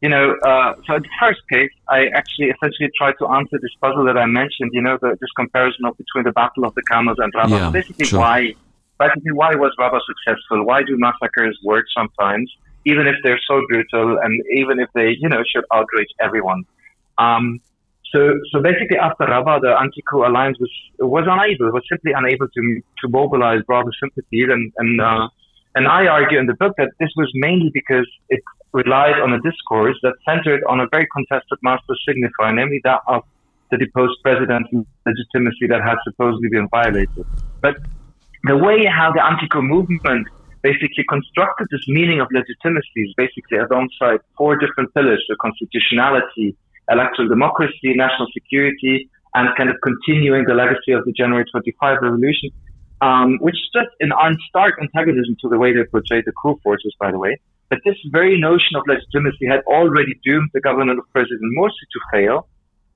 you 0.00 0.08
know, 0.08 0.36
uh, 0.44 0.74
so 0.86 0.94
in 0.94 1.02
the 1.02 1.08
first 1.18 1.40
case, 1.50 1.70
I 1.88 2.06
actually 2.14 2.50
essentially 2.50 2.90
tried 2.96 3.14
to 3.18 3.26
answer 3.26 3.58
this 3.60 3.74
puzzle 3.80 4.04
that 4.04 4.16
I 4.16 4.26
mentioned. 4.26 4.70
You 4.72 4.82
know, 4.82 4.96
the, 5.00 5.16
this 5.20 5.30
comparison 5.36 5.84
of 5.86 5.96
between 5.96 6.24
the 6.24 6.32
Battle 6.32 6.64
of 6.64 6.74
the 6.74 6.82
Camels 6.82 7.16
and 7.18 7.32
Rabaa. 7.32 7.50
Yeah, 7.50 7.70
basically, 7.70 8.06
sure. 8.06 8.20
why? 8.20 8.54
Basically, 9.00 9.32
why 9.32 9.54
was 9.56 9.72
Rabaa 9.78 10.00
successful? 10.06 10.64
Why 10.64 10.82
do 10.84 10.96
massacres 10.96 11.58
work 11.64 11.86
sometimes, 11.96 12.52
even 12.84 13.08
if 13.08 13.16
they're 13.24 13.40
so 13.48 13.62
brutal, 13.68 14.18
and 14.18 14.40
even 14.54 14.78
if 14.78 14.88
they, 14.94 15.16
you 15.18 15.28
know, 15.28 15.42
should 15.52 15.64
outrage 15.72 16.12
everyone? 16.20 16.64
Um, 17.18 17.60
so, 18.12 18.20
so 18.50 18.62
basically, 18.62 18.96
after 18.96 19.24
Rabaa, 19.24 19.60
the 19.60 19.76
anti-coup 19.78 20.24
alliance 20.24 20.56
was 20.58 20.70
was 20.98 21.24
unable, 21.28 21.72
was 21.72 21.84
simply 21.90 22.12
unable 22.12 22.48
to 22.48 22.62
to 23.00 23.08
mobilize 23.08 23.60
broader 23.66 23.90
sympathies, 24.00 24.48
and 24.48 24.72
and 24.78 25.00
uh, 25.00 25.28
and 25.74 25.86
I 25.86 26.06
argue 26.06 26.38
in 26.38 26.46
the 26.46 26.54
book 26.54 26.74
that 26.78 26.90
this 26.98 27.10
was 27.16 27.30
mainly 27.34 27.70
because 27.74 28.08
it 28.30 28.40
relied 28.72 29.20
on 29.20 29.32
a 29.32 29.40
discourse 29.40 29.96
that 30.02 30.14
centered 30.26 30.62
on 30.68 30.80
a 30.80 30.86
very 30.90 31.06
contested 31.14 31.58
master 31.62 31.94
signifier, 32.08 32.54
namely 32.54 32.80
that 32.84 33.00
of 33.08 33.22
the 33.70 33.76
deposed 33.76 34.16
president's 34.22 34.70
legitimacy 35.04 35.66
that 35.68 35.82
had 35.84 35.96
supposedly 36.04 36.48
been 36.48 36.68
violated. 36.68 37.26
But 37.60 37.76
the 38.44 38.56
way 38.56 38.86
how 38.86 39.12
the 39.12 39.22
anti-coup 39.22 39.60
movement 39.60 40.26
basically 40.62 41.04
constructed 41.08 41.66
this 41.70 41.84
meaning 41.88 42.20
of 42.20 42.28
legitimacy 42.32 43.00
is 43.04 43.12
basically 43.16 43.58
alongside 43.58 44.20
four 44.38 44.56
different 44.56 44.94
pillars: 44.94 45.22
the 45.28 45.36
constitutionality 45.36 46.56
electoral 46.90 47.28
democracy, 47.28 47.94
national 47.94 48.28
security, 48.32 49.08
and 49.34 49.48
kind 49.56 49.70
of 49.70 49.76
continuing 49.82 50.44
the 50.46 50.54
legacy 50.54 50.92
of 50.92 51.04
the 51.04 51.12
January 51.12 51.44
25 51.50 51.98
revolution, 52.02 52.50
um, 53.00 53.38
which 53.40 53.56
stood 53.68 53.86
in 54.00 54.10
stark 54.48 54.74
antagonism 54.80 55.36
to 55.40 55.48
the 55.48 55.58
way 55.58 55.72
they 55.72 55.84
portrayed 55.84 56.24
the 56.24 56.32
coup 56.32 56.58
forces, 56.62 56.94
by 56.98 57.10
the 57.10 57.18
way. 57.18 57.38
But 57.70 57.80
this 57.84 57.96
very 58.10 58.40
notion 58.40 58.76
of 58.76 58.82
legitimacy 58.86 59.46
had 59.46 59.60
already 59.66 60.18
doomed 60.24 60.50
the 60.54 60.60
government 60.60 60.98
of 60.98 61.04
President 61.12 61.52
Morsi 61.56 61.84
to 61.92 62.00
fail. 62.12 62.48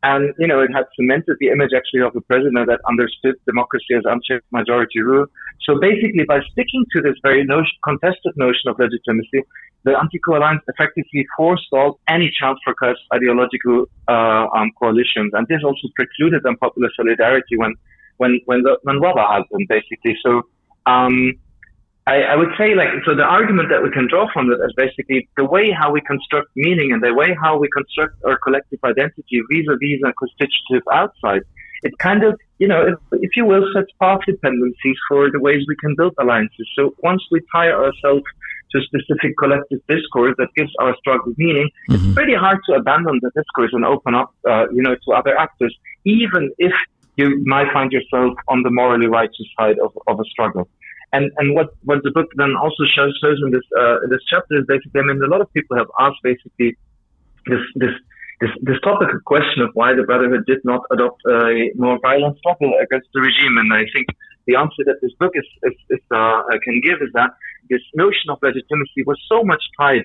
And, 0.03 0.35
you 0.38 0.49
know, 0.49 0.61
it 0.61 0.71
had 0.75 0.87
cemented 0.97 1.37
the 1.38 1.49
image 1.49 1.71
actually 1.77 2.03
of 2.03 2.17
a 2.17 2.21
president 2.23 2.67
that 2.67 2.81
understood 2.88 3.37
democracy 3.47 3.95
as 3.97 4.03
unchecked 4.05 4.47
majority 4.51 5.01
rule. 5.01 5.27
So 5.62 5.79
basically, 5.79 6.25
by 6.27 6.41
sticking 6.51 6.85
to 6.97 7.03
this 7.03 7.15
very 7.23 7.45
notion, 7.45 7.77
contested 7.85 8.33
notion 8.37 8.67
of 8.67 8.79
legitimacy, 8.81 9.47
the 9.85 9.97
anti-coup 9.99 10.37
alliance 10.37 10.62
effectively 10.69 11.27
forestalled 11.37 11.99
any 12.09 12.33
chance 12.38 12.59
for 12.65 12.75
ideological 13.15 13.87
uh, 14.09 14.47
um, 14.55 14.71
coalitions, 14.79 15.31
and 15.35 15.47
this 15.49 15.62
also 15.65 15.88
precluded 15.95 16.43
them 16.43 16.57
popular 16.57 16.88
solidarity 16.97 17.57
when 17.57 17.75
when 18.19 18.41
when 18.47 18.62
the, 18.62 18.79
when 18.83 18.97
Rabaa 19.01 19.38
happened, 19.38 19.67
basically. 19.69 20.17
So 20.25 20.43
um, 20.87 21.35
I, 22.07 22.35
I, 22.35 22.37
would 22.37 22.51
say, 22.59 22.75
like, 22.75 22.88
so 23.07 23.15
the 23.15 23.23
argument 23.23 23.69
that 23.71 23.83
we 23.83 23.91
can 23.91 24.09
draw 24.09 24.27
from 24.33 24.49
that 24.49 24.59
is 24.67 24.75
basically 24.77 25.29
the 25.37 25.45
way 25.45 25.71
how 25.71 25.93
we 25.93 26.01
construct 26.01 26.51
meaning 26.57 26.93
and 26.93 27.01
the 27.01 27.15
way 27.15 27.37
how 27.41 27.59
we 27.59 27.69
construct 27.69 28.23
our 28.25 28.37
collective 28.38 28.81
identity 28.83 29.41
vis-a-vis 29.51 30.03
a 30.05 30.12
constitutive 30.15 30.83
outside. 30.93 31.43
It 31.85 31.97
kind 31.99 32.25
of, 32.25 32.38
you 32.59 32.67
know, 32.67 32.83
if, 32.83 32.99
if 33.23 33.31
you 33.37 33.45
will, 33.45 33.65
sets 33.75 33.91
path 34.01 34.21
dependencies 34.27 34.97
for 35.09 35.31
the 35.31 35.38
ways 35.38 35.65
we 35.69 35.77
can 35.77 35.95
build 35.97 36.15
alliances. 36.21 36.69
So 36.77 36.95
once 37.03 37.23
we 37.31 37.41
tie 37.55 37.71
ourselves 37.71 38.25
to 38.73 38.81
specific 38.83 39.37
collective 39.38 39.81
discourse 39.88 40.35
that 40.38 40.49
gives 40.57 40.71
our 40.81 40.97
struggle 40.97 41.33
meaning, 41.37 41.71
mm-hmm. 41.88 42.05
it's 42.05 42.15
pretty 42.15 42.35
hard 42.35 42.59
to 42.69 42.75
abandon 42.75 43.21
the 43.23 43.31
discourse 43.35 43.71
and 43.73 43.85
open 43.85 44.15
up, 44.15 44.35
uh, 44.49 44.67
you 44.71 44.83
know, 44.83 44.97
to 45.05 45.12
other 45.12 45.38
actors, 45.38 45.77
even 46.05 46.51
if 46.59 46.73
you 47.17 47.43
might 47.45 47.73
find 47.73 47.93
yourself 47.93 48.35
on 48.49 48.62
the 48.62 48.71
morally 48.71 49.07
righteous 49.07 49.47
side 49.59 49.77
of, 49.79 49.97
of 50.09 50.19
a 50.19 50.25
struggle. 50.25 50.69
And 51.12 51.31
and 51.37 51.55
what, 51.55 51.68
what 51.85 52.03
the 52.03 52.11
book 52.11 52.29
then 52.37 52.55
also 52.57 52.85
shows 52.96 53.12
shows 53.22 53.38
in 53.44 53.51
this 53.53 53.66
uh, 53.79 53.96
this 54.09 54.20
chapter 54.31 54.59
is 54.59 54.64
basically, 54.66 55.01
I 55.01 55.05
mean, 55.05 55.22
a 55.22 55.29
lot 55.29 55.40
of 55.40 55.53
people 55.53 55.77
have 55.77 55.90
asked 56.01 56.22
basically 56.22 56.77
this 57.46 57.61
this 57.77 57.94
this, 58.40 58.51
this 58.62 58.81
topic 58.83 59.09
question 59.25 59.62
of 59.62 59.70
why 59.75 59.94
the 59.94 60.03
Brotherhood 60.03 60.44
did 60.46 60.59
not 60.64 60.83
adopt 60.90 61.22
a 61.29 61.70
more 61.77 61.98
violent 62.03 62.38
struggle 62.38 62.75
against 62.83 63.09
the 63.14 63.20
regime, 63.20 63.57
and 63.57 63.72
I 63.72 63.85
think 63.94 64.09
the 64.46 64.57
answer 64.57 64.83
that 64.87 64.98
this 65.01 65.12
book 65.20 65.31
is, 65.35 65.46
is, 65.62 65.79
is 65.90 66.03
uh, 66.11 66.42
can 66.64 66.81
give 66.83 66.98
is 67.07 67.12
that 67.14 67.31
this 67.70 67.83
notion 67.94 68.31
of 68.31 68.38
legitimacy 68.42 69.07
was 69.07 69.18
so 69.31 69.44
much 69.44 69.62
tied 69.79 70.03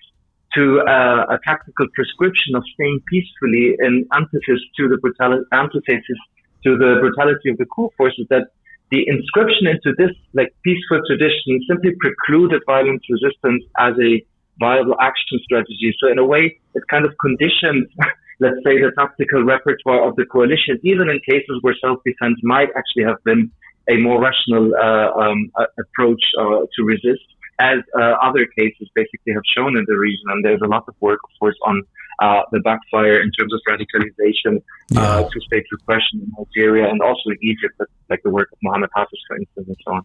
to 0.53 0.81
uh, 0.81 1.25
a 1.35 1.39
tactical 1.45 1.87
prescription 1.93 2.55
of 2.55 2.63
staying 2.73 3.01
peacefully 3.09 3.75
in 3.79 4.05
antithesis 4.13 4.61
to 4.77 4.87
the 4.87 4.97
brutality, 4.97 5.43
antithesis 5.51 6.19
to 6.63 6.77
the 6.77 6.97
brutality 7.01 7.49
of 7.49 7.57
the 7.57 7.65
coup 7.65 7.89
forces 7.97 8.25
that 8.29 8.53
the 8.91 9.06
inscription 9.08 9.67
into 9.67 9.93
this 9.97 10.15
like 10.34 10.54
peaceful 10.63 11.02
tradition 11.08 11.60
simply 11.67 11.91
precluded 12.00 12.62
violent 12.65 13.02
resistance 13.10 13.63
as 13.80 13.93
a 14.02 14.23
viable 14.60 14.95
action 15.02 15.39
strategy. 15.43 15.95
So 16.00 16.10
in 16.10 16.17
a 16.17 16.26
way, 16.26 16.60
it 16.73 16.84
kind 16.89 17.06
of 17.06 17.13
conditioned, 17.19 17.88
let's 18.39 18.58
say, 18.65 18.80
the 18.80 18.91
tactical 18.97 19.43
repertoire 19.43 20.08
of 20.08 20.15
the 20.15 20.26
coalition, 20.26 20.80
even 20.84 21.10
in 21.10 21.19
cases 21.28 21.60
where 21.62 21.76
self-defense 21.82 22.39
might 22.43 22.69
actually 22.76 23.04
have 23.04 23.21
been 23.23 23.52
a 23.89 23.97
more 23.97 24.21
rational 24.21 24.73
uh, 24.76 25.12
um, 25.19 25.52
approach 25.80 26.21
uh, 26.39 26.65
to 26.76 26.84
resist, 26.84 27.23
as 27.59 27.79
uh, 27.97 28.15
other 28.21 28.45
cases 28.57 28.89
basically 28.93 29.33
have 29.33 29.43
shown 29.55 29.77
in 29.77 29.85
the 29.87 29.97
region. 29.97 30.25
And 30.29 30.45
there's 30.45 30.61
a 30.61 30.67
lot 30.67 30.83
of 30.87 30.95
work, 30.99 31.19
of 31.23 31.39
course, 31.39 31.57
on 31.65 31.83
uh, 32.19 32.41
the 32.51 32.59
backfire 32.59 33.21
in 33.21 33.31
terms 33.31 33.53
of 33.53 33.59
radicalization 33.67 34.61
uh, 34.95 35.23
to 35.23 35.41
state 35.41 35.65
repression 35.71 36.21
in 36.21 36.31
Algeria 36.37 36.89
and 36.89 37.01
also 37.01 37.29
in 37.29 37.37
Egypt, 37.41 37.79
like 38.09 38.21
the 38.23 38.29
work 38.29 38.49
of 38.51 38.57
Mohammed 38.63 38.89
Hafez, 38.95 39.19
for 39.27 39.37
instance, 39.37 39.67
and 39.67 39.77
so 39.85 39.91
on. 39.93 40.03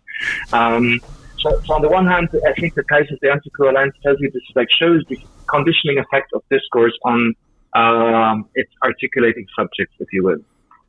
Um, 0.52 1.00
so, 1.38 1.60
so, 1.66 1.74
on 1.74 1.82
the 1.82 1.88
one 1.88 2.06
hand, 2.06 2.28
I 2.46 2.52
think 2.52 2.74
the 2.74 2.84
case 2.84 3.10
of 3.10 3.18
the 3.20 3.30
anti-coup 3.30 3.68
alliance 3.68 3.94
tells 4.02 4.20
you 4.20 4.30
this 4.30 4.42
like 4.54 4.68
shows 4.70 5.02
the 5.08 5.18
conditioning 5.48 5.98
effect 5.98 6.30
of 6.34 6.42
discourse 6.50 6.96
on 7.04 7.34
um, 7.74 8.48
its 8.54 8.70
articulating 8.84 9.46
subjects, 9.56 9.94
if 9.98 10.08
you 10.12 10.22
will. 10.22 10.38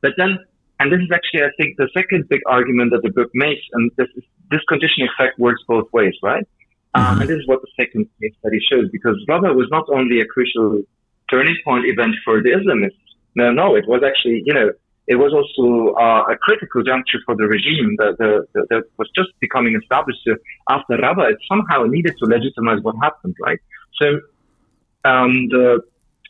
But 0.01 0.13
then 0.17 0.37
and 0.79 0.91
this 0.91 0.99
is 0.99 1.09
actually, 1.13 1.43
I 1.43 1.51
think, 1.57 1.77
the 1.77 1.89
second 1.93 2.27
big 2.29 2.41
argument 2.47 2.91
that 2.91 3.03
the 3.03 3.09
book 3.09 3.29
makes. 3.33 3.61
And 3.73 3.91
this, 3.97 4.07
is, 4.15 4.23
this 4.51 4.61
conditioning 4.67 5.07
effect 5.13 5.39
works 5.39 5.61
both 5.67 5.91
ways, 5.93 6.15
right? 6.23 6.45
Um, 6.95 7.03
mm-hmm. 7.03 7.13
Um, 7.13 7.21
and 7.21 7.29
this 7.29 7.37
is 7.37 7.47
what 7.47 7.61
the 7.61 7.71
second 7.79 8.07
case 8.19 8.33
study 8.39 8.59
shows, 8.69 8.89
because 8.91 9.17
Rabaa 9.29 9.55
was 9.55 9.67
not 9.71 9.85
only 9.89 10.21
a 10.21 10.25
crucial 10.25 10.83
turning 11.29 11.57
point 11.63 11.85
event 11.85 12.15
for 12.25 12.41
the 12.41 12.49
Islamists. 12.49 12.99
No, 13.35 13.51
no, 13.51 13.75
it 13.75 13.87
was 13.87 14.03
actually, 14.05 14.43
you 14.45 14.53
know, 14.53 14.71
it 15.07 15.15
was 15.15 15.33
also 15.33 15.95
uh, 15.95 16.31
a 16.31 16.37
critical 16.37 16.81
juncture 16.83 17.19
for 17.25 17.35
the 17.35 17.43
regime 17.43 17.95
that, 17.97 18.15
the, 18.19 18.47
the, 18.53 18.65
that 18.69 18.83
was 18.97 19.09
just 19.15 19.29
becoming 19.41 19.75
established 19.75 20.19
so 20.25 20.35
after 20.69 20.95
Rabaa. 20.95 21.31
It 21.31 21.37
somehow 21.49 21.83
needed 21.83 22.13
to 22.19 22.25
legitimize 22.25 22.79
what 22.81 22.95
happened, 23.01 23.35
right? 23.41 23.59
So 24.01 24.19
um, 25.03 25.49
the 25.49 25.81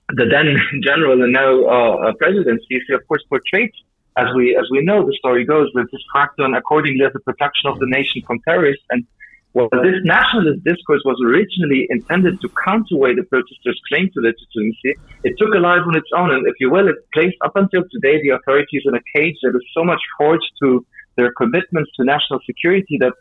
the 0.10 0.25
then 0.25 0.58
general 0.84 1.21
and 1.21 1.34
now 1.34 1.63
uh, 1.65 2.13
president 2.13 2.62
Sisi, 2.69 2.95
of 2.95 3.08
course, 3.08 3.23
portrayed 3.29 3.71
as 4.17 4.28
we 4.36 4.56
as 4.56 4.67
we 4.71 4.84
know, 4.84 5.06
the 5.06 5.15
story 5.17 5.45
goes, 5.45 5.69
with 5.73 5.89
this 5.91 6.02
crackdown 6.13 6.58
accordingly 6.58 7.06
as 7.06 7.12
a 7.15 7.19
protection 7.19 7.69
of 7.69 7.80
the 7.80 7.88
nation 7.88 8.21
from 8.28 8.39
terrorists. 8.47 8.86
And 8.89 9.06
well, 9.54 9.69
this 9.71 10.02
nationalist 10.04 10.63
discourse 10.63 11.02
was 11.06 11.21
originally 11.23 11.86
intended 11.89 12.41
to 12.41 12.49
counterweigh 12.49 13.15
the 13.15 13.23
protesters' 13.30 13.80
claim 13.88 14.10
to 14.13 14.19
legitimacy, 14.19 14.97
it 15.23 15.38
took 15.38 15.54
a 15.54 15.60
life 15.60 15.86
on 15.86 15.95
its 15.95 16.10
own. 16.17 16.32
And 16.32 16.47
if 16.47 16.56
you 16.60 16.71
will, 16.71 16.88
it 16.88 16.95
placed 17.13 17.38
up 17.45 17.56
until 17.56 17.84
today 17.91 18.19
the 18.23 18.30
authorities 18.30 18.82
in 18.86 18.95
a 18.95 19.04
cage 19.15 19.38
that 19.43 19.54
is 19.56 19.62
so 19.76 19.84
much 19.84 20.02
forged 20.17 20.52
to 20.63 20.84
their 21.17 21.32
commitments 21.34 21.91
to 21.97 22.04
national 22.04 22.39
security 22.47 22.97
that 22.99 23.13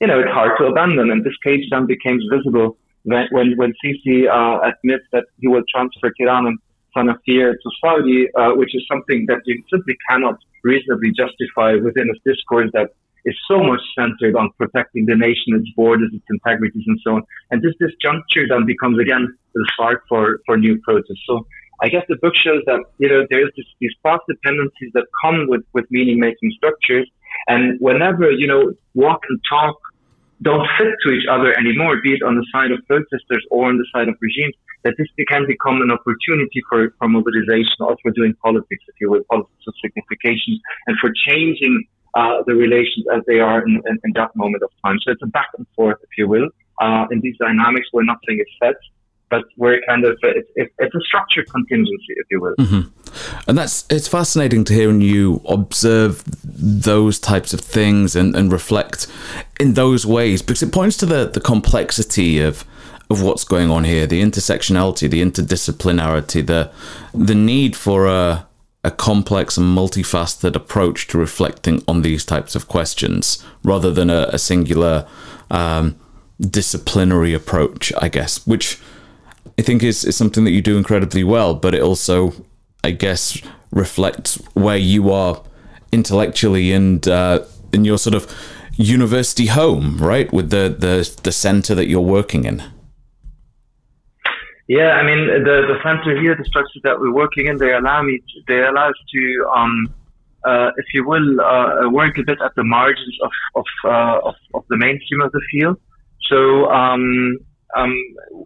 you 0.00 0.06
know 0.06 0.20
it's 0.20 0.30
hard 0.30 0.52
to 0.58 0.66
abandon. 0.66 1.10
And 1.10 1.24
this 1.24 1.36
cage 1.44 1.66
then 1.70 1.86
became 1.86 2.20
visible 2.30 2.76
when 3.02 3.26
when, 3.32 3.56
when 3.56 3.74
Sisi 3.82 4.28
uh, 4.28 4.60
admits 4.62 5.06
that 5.12 5.24
he 5.40 5.48
will 5.48 5.64
transfer 5.74 6.12
Tiran 6.20 6.46
and 6.46 6.58
Sanafir 6.96 7.52
to 7.52 7.70
Saudi, 7.82 8.28
uh, 8.34 8.52
which 8.52 8.74
is 8.74 8.82
something 8.90 9.26
that 9.28 9.40
you 9.44 9.62
simply 9.72 9.96
cannot 10.08 10.36
reasonably 10.64 11.12
justify 11.12 11.74
within 11.74 12.08
a 12.10 12.16
discourse 12.28 12.70
that 12.72 12.90
is 13.24 13.36
so 13.48 13.62
much 13.62 13.80
centered 13.98 14.34
on 14.36 14.50
protecting 14.56 15.06
the 15.06 15.14
nation, 15.14 15.54
its 15.54 15.68
borders, 15.76 16.10
its 16.12 16.24
integrities, 16.30 16.84
and 16.86 16.98
so 17.04 17.16
on. 17.16 17.22
And 17.50 17.62
this 17.62 17.74
disjuncture 17.80 18.48
then 18.48 18.64
becomes 18.66 18.98
again 18.98 19.36
the 19.54 19.70
spark 19.74 20.04
for, 20.08 20.40
for 20.46 20.56
new 20.56 20.80
protests. 20.80 21.22
So 21.26 21.46
I 21.82 21.88
guess 21.88 22.04
the 22.08 22.16
book 22.16 22.34
shows 22.34 22.62
that, 22.66 22.80
you 22.98 23.08
know, 23.08 23.26
there's 23.30 23.50
this, 23.56 23.66
these 23.80 23.92
cross 24.02 24.20
dependencies 24.28 24.90
that 24.94 25.06
come 25.22 25.46
with, 25.48 25.62
with 25.72 25.86
meaning 25.90 26.20
making 26.20 26.52
structures. 26.56 27.10
And 27.48 27.78
whenever, 27.80 28.30
you 28.30 28.46
know, 28.46 28.72
walk 28.94 29.20
and 29.28 29.40
talk 29.48 29.76
don't 30.42 30.66
fit 30.78 30.94
to 31.04 31.12
each 31.12 31.26
other 31.30 31.56
anymore, 31.58 32.00
be 32.02 32.14
it 32.14 32.22
on 32.22 32.36
the 32.36 32.46
side 32.52 32.70
of 32.70 32.78
protesters 32.86 33.44
or 33.50 33.68
on 33.68 33.76
the 33.76 33.86
side 33.92 34.08
of 34.08 34.14
regimes, 34.20 34.54
that 34.84 34.94
this 34.98 35.08
can 35.28 35.46
become 35.46 35.82
an 35.82 35.90
opportunity 35.90 36.62
for, 36.68 36.94
for 36.98 37.08
mobilization 37.08 37.80
or 37.80 37.96
for 38.02 38.10
doing 38.12 38.34
politics, 38.42 38.84
if 38.88 38.94
you 39.00 39.10
will, 39.10 39.22
politics 39.30 39.64
of 39.66 39.74
signification, 39.82 40.58
and 40.86 40.96
for 41.00 41.10
changing 41.28 41.84
uh, 42.14 42.42
the 42.46 42.54
relations 42.54 43.06
as 43.14 43.22
they 43.26 43.38
are 43.38 43.62
in, 43.66 43.80
in, 43.86 43.98
in, 44.04 44.12
that 44.14 44.34
moment 44.34 44.62
of 44.62 44.70
time. 44.84 44.98
So 45.04 45.12
it's 45.12 45.22
a 45.22 45.26
back 45.26 45.48
and 45.56 45.66
forth, 45.76 45.98
if 46.02 46.10
you 46.18 46.26
will, 46.28 46.48
uh, 46.80 47.06
in 47.10 47.20
these 47.20 47.36
dynamics 47.38 47.88
where 47.92 48.04
nothing 48.04 48.40
is 48.40 48.46
set, 48.60 48.74
but 49.28 49.44
where 49.56 49.74
it 49.74 49.84
kind 49.86 50.04
of 50.04 50.18
it's, 50.22 50.50
it's 50.56 50.94
a 50.94 51.00
structured 51.00 51.48
contingency, 51.50 52.14
if 52.16 52.26
you 52.30 52.40
will. 52.40 52.56
Mm-hmm. 52.56 53.48
And 53.48 53.56
that's 53.56 53.84
it's 53.88 54.08
fascinating 54.08 54.64
to 54.64 54.74
hear 54.74 54.90
you 54.92 55.40
observe 55.48 56.24
those 56.42 57.20
types 57.20 57.54
of 57.54 57.60
things 57.60 58.16
and, 58.16 58.34
and 58.34 58.50
reflect 58.50 59.06
in 59.60 59.74
those 59.74 60.04
ways 60.04 60.42
because 60.42 60.62
it 60.62 60.72
points 60.72 60.96
to 60.98 61.06
the, 61.06 61.26
the 61.26 61.40
complexity 61.40 62.40
of 62.40 62.64
of 63.10 63.22
what's 63.22 63.44
going 63.44 63.70
on 63.70 63.84
here, 63.84 64.06
the 64.06 64.22
intersectionality, 64.22 65.10
the 65.10 65.22
interdisciplinarity, 65.22 66.46
the 66.46 66.70
the 67.12 67.34
need 67.34 67.76
for 67.76 68.06
a 68.06 68.46
a 68.82 68.90
complex 68.90 69.58
and 69.58 69.76
multifaceted 69.76 70.54
approach 70.54 71.06
to 71.08 71.18
reflecting 71.18 71.82
on 71.86 72.02
these 72.02 72.24
types 72.24 72.54
of 72.54 72.66
questions 72.66 73.44
rather 73.62 73.90
than 73.90 74.08
a, 74.08 74.28
a 74.32 74.38
singular 74.38 75.06
um, 75.50 75.96
disciplinary 76.40 77.34
approach, 77.34 77.92
I 78.00 78.08
guess, 78.08 78.46
which 78.46 78.78
I 79.58 79.62
think 79.62 79.82
is, 79.82 80.04
is 80.04 80.16
something 80.16 80.44
that 80.44 80.52
you 80.52 80.62
do 80.62 80.78
incredibly 80.78 81.22
well, 81.24 81.54
but 81.54 81.74
it 81.74 81.82
also, 81.82 82.32
I 82.82 82.92
guess, 82.92 83.38
reflects 83.70 84.36
where 84.54 84.78
you 84.78 85.12
are 85.12 85.42
intellectually 85.92 86.72
and 86.72 87.06
uh, 87.06 87.44
in 87.74 87.84
your 87.84 87.98
sort 87.98 88.14
of 88.14 88.34
university 88.76 89.46
home, 89.46 89.98
right? 89.98 90.32
With 90.32 90.48
the, 90.48 90.74
the, 90.78 91.20
the 91.22 91.32
center 91.32 91.74
that 91.74 91.88
you're 91.88 92.00
working 92.00 92.46
in. 92.46 92.62
Yeah, 94.76 94.90
I 95.00 95.02
mean 95.08 95.22
the 95.48 95.56
the 95.72 95.78
center 95.86 96.12
here, 96.22 96.34
the 96.40 96.46
structures 96.52 96.82
that 96.86 96.96
we're 97.00 97.16
working 97.22 97.44
in, 97.48 97.54
they 97.64 97.72
allow 97.80 98.00
me, 98.08 98.14
to, 98.18 98.36
they 98.46 98.60
allow 98.70 98.86
us 98.94 99.00
to, 99.14 99.22
um, 99.58 99.74
uh, 100.50 100.68
if 100.82 100.86
you 100.94 101.02
will, 101.12 101.28
uh, 101.40 101.90
work 101.90 102.14
a 102.22 102.24
bit 102.30 102.38
at 102.46 102.52
the 102.54 102.62
margins 102.62 103.16
of 103.26 103.32
of, 103.60 103.66
uh, 103.94 104.28
of, 104.28 104.36
of 104.54 104.62
the 104.72 104.78
mainstream 104.84 105.22
of 105.26 105.32
the 105.32 105.42
field. 105.50 105.76
So 106.30 106.38
um, 106.70 107.04
um, 107.76 107.92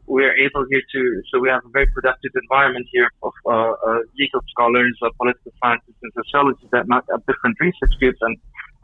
we're 0.07 0.35
able 0.47 0.65
here 0.71 0.85
to, 0.95 1.01
so 1.29 1.41
we 1.45 1.51
have 1.51 1.63
a 1.71 1.73
very 1.79 1.89
productive 1.97 2.33
environment 2.45 2.87
here 2.91 3.11
of 3.23 3.35
uh, 3.45 3.53
uh, 3.53 3.99
legal 4.19 4.41
scholars, 4.53 4.97
uh, 5.03 5.11
political 5.21 5.53
scientists, 5.63 6.01
and 6.05 6.13
sociologists 6.21 6.71
that 6.73 6.89
not 6.89 7.05
have 7.11 7.21
different 7.27 7.57
research 7.61 7.95
groups, 8.01 8.21
and 8.23 8.35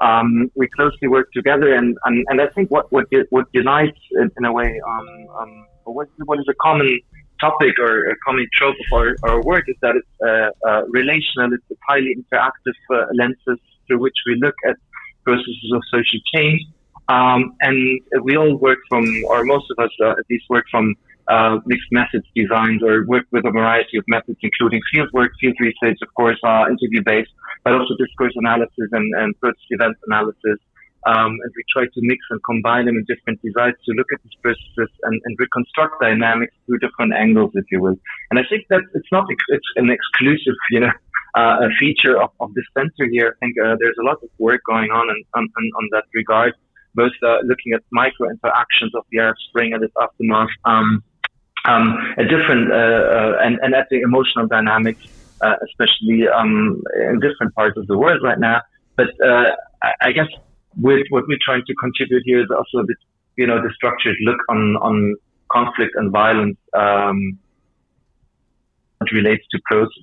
um, 0.09 0.29
we 0.57 0.69
closely 0.79 1.09
work 1.09 1.33
together. 1.33 1.73
And, 1.73 1.97
and, 2.05 2.17
and 2.29 2.37
I 2.45 2.49
think 2.55 2.71
what 2.71 2.93
what, 2.93 3.07
what 3.31 3.47
unites 3.53 4.03
in, 4.21 4.31
in 4.37 4.45
a 4.45 4.53
way, 4.53 4.71
um, 4.91 5.09
um, 5.41 5.53
what, 5.85 6.09
what 6.29 6.39
is 6.39 6.49
a 6.49 6.55
common 6.69 7.01
topic 7.41 7.79
or 7.79 8.11
a 8.11 8.17
common 8.25 8.47
trope 8.55 8.77
of 8.87 8.93
our, 8.93 9.17
our 9.25 9.43
work 9.43 9.65
is 9.69 9.77
that 9.83 9.95
it's 9.97 10.15
uh, 10.23 10.69
uh, 10.69 10.83
relational, 10.89 11.53
it's 11.53 11.81
highly 11.89 12.15
interactive 12.17 12.79
uh, 12.95 13.07
lenses 13.15 13.59
through 13.87 14.01
which 14.01 14.17
we 14.27 14.39
look 14.41 14.55
at 14.69 14.77
processes 15.25 15.71
of 15.75 15.83
social 15.91 16.21
change. 16.35 16.61
Um, 17.09 17.57
and 17.61 18.01
we 18.23 18.37
all 18.37 18.57
work 18.57 18.79
from, 18.89 19.05
or 19.27 19.45
most 19.45 19.67
of 19.71 19.85
us 19.85 19.91
uh, 20.05 20.11
at 20.11 20.25
least 20.31 20.45
work 20.49 20.65
from 20.71 20.95
uh, 21.29 21.59
mixed 21.67 21.91
methods 21.91 22.27
designs 22.35 22.83
or 22.83 23.05
work 23.07 23.25
with 23.33 23.45
a 23.47 23.51
variety 23.51 23.99
of 23.99 24.05
methods, 24.09 24.39
including 24.43 24.81
field 24.93 25.09
work, 25.13 25.33
field 25.41 25.57
research, 25.61 25.99
of 26.03 26.13
course, 26.15 26.39
uh, 26.45 26.65
interview 26.69 27.03
based, 27.05 27.31
but 27.65 27.73
also 27.73 27.95
discourse 27.99 28.33
analysis 28.37 28.89
and, 28.93 29.07
and 29.17 29.39
protest 29.41 29.65
event 29.71 29.97
analysis. 30.07 30.59
Um, 31.07 31.33
and 31.43 31.51
we 31.57 31.65
try 31.73 31.85
to 31.85 32.01
mix 32.03 32.21
and 32.29 32.41
combine 32.45 32.85
them 32.85 32.97
in 32.97 33.05
different 33.09 33.41
designs 33.41 33.77
to 33.87 33.93
look 33.93 34.07
at 34.13 34.23
these 34.23 34.37
processes 34.43 34.93
and, 35.05 35.21
and, 35.25 35.37
reconstruct 35.39 35.99
dynamics 35.99 36.53
through 36.67 36.79
different 36.79 37.15
angles, 37.15 37.53
if 37.55 37.65
you 37.73 37.81
will. 37.81 37.97
And 38.31 38.39
I 38.39 38.43
think 38.51 38.67
that 38.69 38.83
it's 38.93 39.09
not 39.11 39.25
ex- 39.33 39.49
it's 39.49 39.71
an 39.77 39.89
exclusive, 39.89 40.55
you 40.71 40.81
know, 40.81 40.93
uh, 41.35 41.57
a 41.63 41.71
feature 41.79 42.21
of, 42.21 42.31
of 42.41 42.53
the 42.55 42.63
center 42.77 43.09
here. 43.11 43.35
I 43.35 43.47
think 43.47 43.57
uh, 43.59 43.77
there's 43.79 43.97
a 43.99 44.05
lot 44.05 44.19
of 44.23 44.29
work 44.39 44.61
going 44.69 44.91
on 44.91 45.09
in, 45.09 45.25
on, 45.35 45.45
on, 45.45 45.65
on 45.79 45.89
that 45.93 46.05
regard. 46.13 46.55
both 46.95 47.13
uh, 47.25 47.39
looking 47.45 47.73
at 47.73 47.83
micro 47.93 48.29
interactions 48.29 48.95
of 48.95 49.05
the 49.11 49.21
Arab 49.21 49.37
Spring 49.49 49.73
and 49.73 49.83
its 49.83 49.95
aftermath, 50.01 50.51
um, 50.65 51.03
um, 51.65 51.97
a 52.19 52.25
different 52.25 52.73
uh, 52.73 52.75
uh, 52.75 53.37
and, 53.45 53.59
and 53.63 53.75
at 53.75 53.89
the 53.91 54.01
emotional 54.01 54.47
dynamics, 54.47 55.05
uh, 55.41 55.55
especially 55.65 56.29
um, 56.29 56.83
in 57.09 57.21
different 57.21 57.55
parts 57.55 57.77
of 57.77 57.87
the 57.87 57.97
world 57.97 58.21
right 58.23 58.39
now. 58.39 58.61
But 58.97 59.11
I 60.03 60.13
guess 60.13 60.29
with 60.77 61.07
what 61.11 61.25
we're 61.29 61.39
trying 61.45 61.65
to 61.67 61.75
contribute 61.75 62.23
here 62.25 62.41
is 62.41 62.49
also 62.51 62.85
a 62.85 62.87
bit, 62.87 62.97
you 63.37 63.47
know, 63.47 63.61
the 63.63 63.71
structured 63.75 64.17
look 64.25 64.39
on 64.49 64.77
on 64.77 65.17
conflict 65.51 65.93
and 65.97 66.11
violence. 66.11 66.59
Um, 66.75 67.39
relates 69.13 69.43
to 69.51 69.59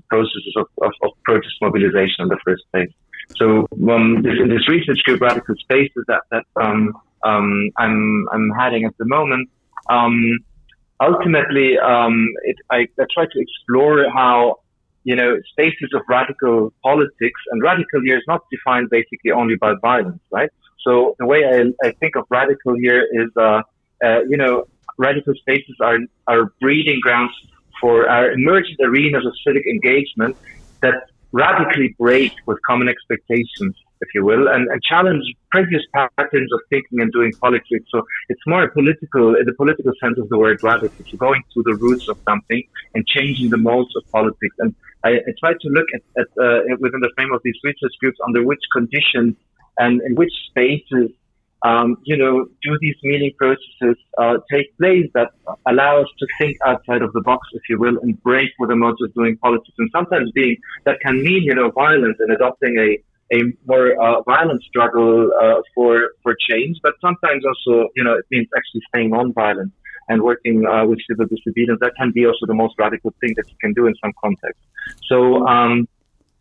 processes 0.09 0.53
of, 0.57 0.65
of, 0.81 0.91
of, 1.03 1.11
protest 1.23 1.53
mobilization 1.61 2.15
in 2.19 2.27
the 2.29 2.39
first 2.43 2.63
place. 2.71 2.89
So 3.35 3.67
um, 3.89 4.23
this, 4.23 4.33
in 4.41 4.49
this 4.49 4.67
research 4.67 4.97
group, 5.05 5.21
Radical 5.21 5.55
Spaces, 5.59 6.03
that, 6.07 6.21
that 6.31 6.43
um, 6.59 6.93
um, 7.23 7.69
I'm, 7.77 8.25
I'm 8.31 8.49
heading 8.59 8.85
at 8.85 8.97
the 8.97 9.05
moment, 9.05 9.49
um, 9.89 10.39
ultimately, 11.01 11.77
um, 11.77 12.27
it, 12.43 12.55
I, 12.69 12.87
I 12.99 13.05
try 13.13 13.25
to 13.25 13.39
explore 13.39 14.05
how 14.13 14.59
you 15.03 15.15
know 15.15 15.37
spaces 15.51 15.89
of 15.95 16.01
radical 16.09 16.73
politics 16.83 17.41
and 17.51 17.61
radical 17.61 18.01
here 18.03 18.17
is 18.17 18.23
not 18.27 18.41
defined 18.51 18.89
basically 18.89 19.31
only 19.31 19.55
by 19.55 19.73
violence, 19.81 20.21
right? 20.31 20.49
So 20.85 21.15
the 21.19 21.25
way 21.25 21.43
I, 21.45 21.87
I 21.87 21.91
think 21.99 22.15
of 22.15 22.25
radical 22.29 22.75
here 22.75 23.07
is, 23.11 23.29
uh, 23.35 23.61
uh, 24.03 24.21
you 24.29 24.37
know, 24.37 24.67
radical 24.97 25.33
spaces 25.35 25.75
are 25.81 25.99
are 26.27 26.51
breeding 26.61 26.99
grounds 27.01 27.33
for 27.79 28.09
our 28.09 28.31
emergent 28.31 28.79
arenas 28.83 29.25
of 29.25 29.33
civic 29.45 29.65
engagement 29.67 30.35
that 30.81 30.95
radically 31.31 31.95
break 31.99 32.33
with 32.45 32.57
common 32.65 32.87
expectations 32.87 33.75
if 34.01 34.09
you 34.13 34.23
will, 34.23 34.47
and, 34.47 34.67
and 34.69 34.81
challenge 34.83 35.23
previous 35.51 35.81
patterns 35.93 36.51
of 36.53 36.59
thinking 36.69 37.01
and 37.01 37.11
doing 37.11 37.31
politics. 37.41 37.85
So 37.89 38.03
it's 38.29 38.41
more 38.45 38.63
a 38.63 38.71
political, 38.71 39.35
in 39.35 39.45
the 39.45 39.53
political 39.53 39.91
sense 40.01 40.17
of 40.19 40.29
the 40.29 40.37
word 40.37 40.61
radical, 40.63 41.05
so 41.09 41.17
going 41.17 41.43
to 41.53 41.63
the 41.63 41.75
roots 41.75 42.07
of 42.07 42.17
something 42.27 42.63
and 42.93 43.05
changing 43.07 43.49
the 43.49 43.57
modes 43.57 43.93
of 43.95 44.09
politics. 44.11 44.55
And 44.59 44.75
I, 45.03 45.09
I 45.09 45.31
try 45.39 45.53
to 45.53 45.69
look 45.69 45.87
at, 45.95 46.01
at 46.21 46.27
uh, 46.41 46.75
within 46.79 47.01
the 47.01 47.11
frame 47.15 47.33
of 47.33 47.41
these 47.43 47.57
research 47.63 47.93
groups 47.99 48.17
under 48.25 48.43
which 48.43 48.61
conditions 48.73 49.35
and 49.77 50.01
in 50.01 50.15
which 50.15 50.33
spaces 50.49 51.11
um, 51.65 51.97
you 52.03 52.17
know, 52.17 52.45
do 52.61 52.77
these 52.81 52.95
meaning 53.03 53.31
processes 53.37 53.97
uh, 54.17 54.37
take 54.51 54.77
place 54.77 55.09
that 55.13 55.31
allow 55.65 56.01
us 56.01 56.07
to 56.19 56.27
think 56.37 56.57
outside 56.65 57.01
of 57.01 57.11
the 57.13 57.21
box, 57.21 57.47
if 57.53 57.63
you 57.69 57.79
will, 57.79 57.97
and 57.99 58.21
break 58.21 58.51
with 58.59 58.69
the 58.69 58.75
modes 58.75 59.01
of 59.01 59.13
doing 59.13 59.37
politics. 59.37 59.73
And 59.77 59.89
sometimes 59.91 60.31
being 60.31 60.57
that 60.85 60.99
can 60.99 61.23
mean, 61.23 61.43
you 61.43 61.55
know, 61.55 61.71
violence 61.71 62.17
and 62.19 62.31
adopting 62.31 62.77
a 62.77 62.97
a 63.33 63.41
more 63.65 64.01
uh, 64.01 64.21
violent 64.21 64.63
struggle 64.63 65.29
uh, 65.41 65.61
for 65.75 66.11
for 66.23 66.35
change, 66.49 66.77
but 66.81 66.93
sometimes 67.01 67.43
also, 67.45 67.89
you 67.95 68.03
know, 68.03 68.13
it 68.13 68.25
means 68.31 68.47
actually 68.55 68.81
staying 68.89 69.09
non-violent 69.09 69.73
and 70.07 70.21
working 70.21 70.65
uh, 70.65 70.85
with 70.85 70.99
civil 71.09 71.25
disobedience. 71.25 71.79
That 71.81 71.93
can 71.97 72.11
be 72.13 72.25
also 72.25 72.45
the 72.45 72.53
most 72.53 72.75
radical 72.79 73.13
thing 73.19 73.33
that 73.35 73.49
you 73.49 73.57
can 73.59 73.73
do 73.73 73.87
in 73.87 73.95
some 74.01 74.13
context. 74.23 74.61
So 75.09 75.45
um, 75.45 75.89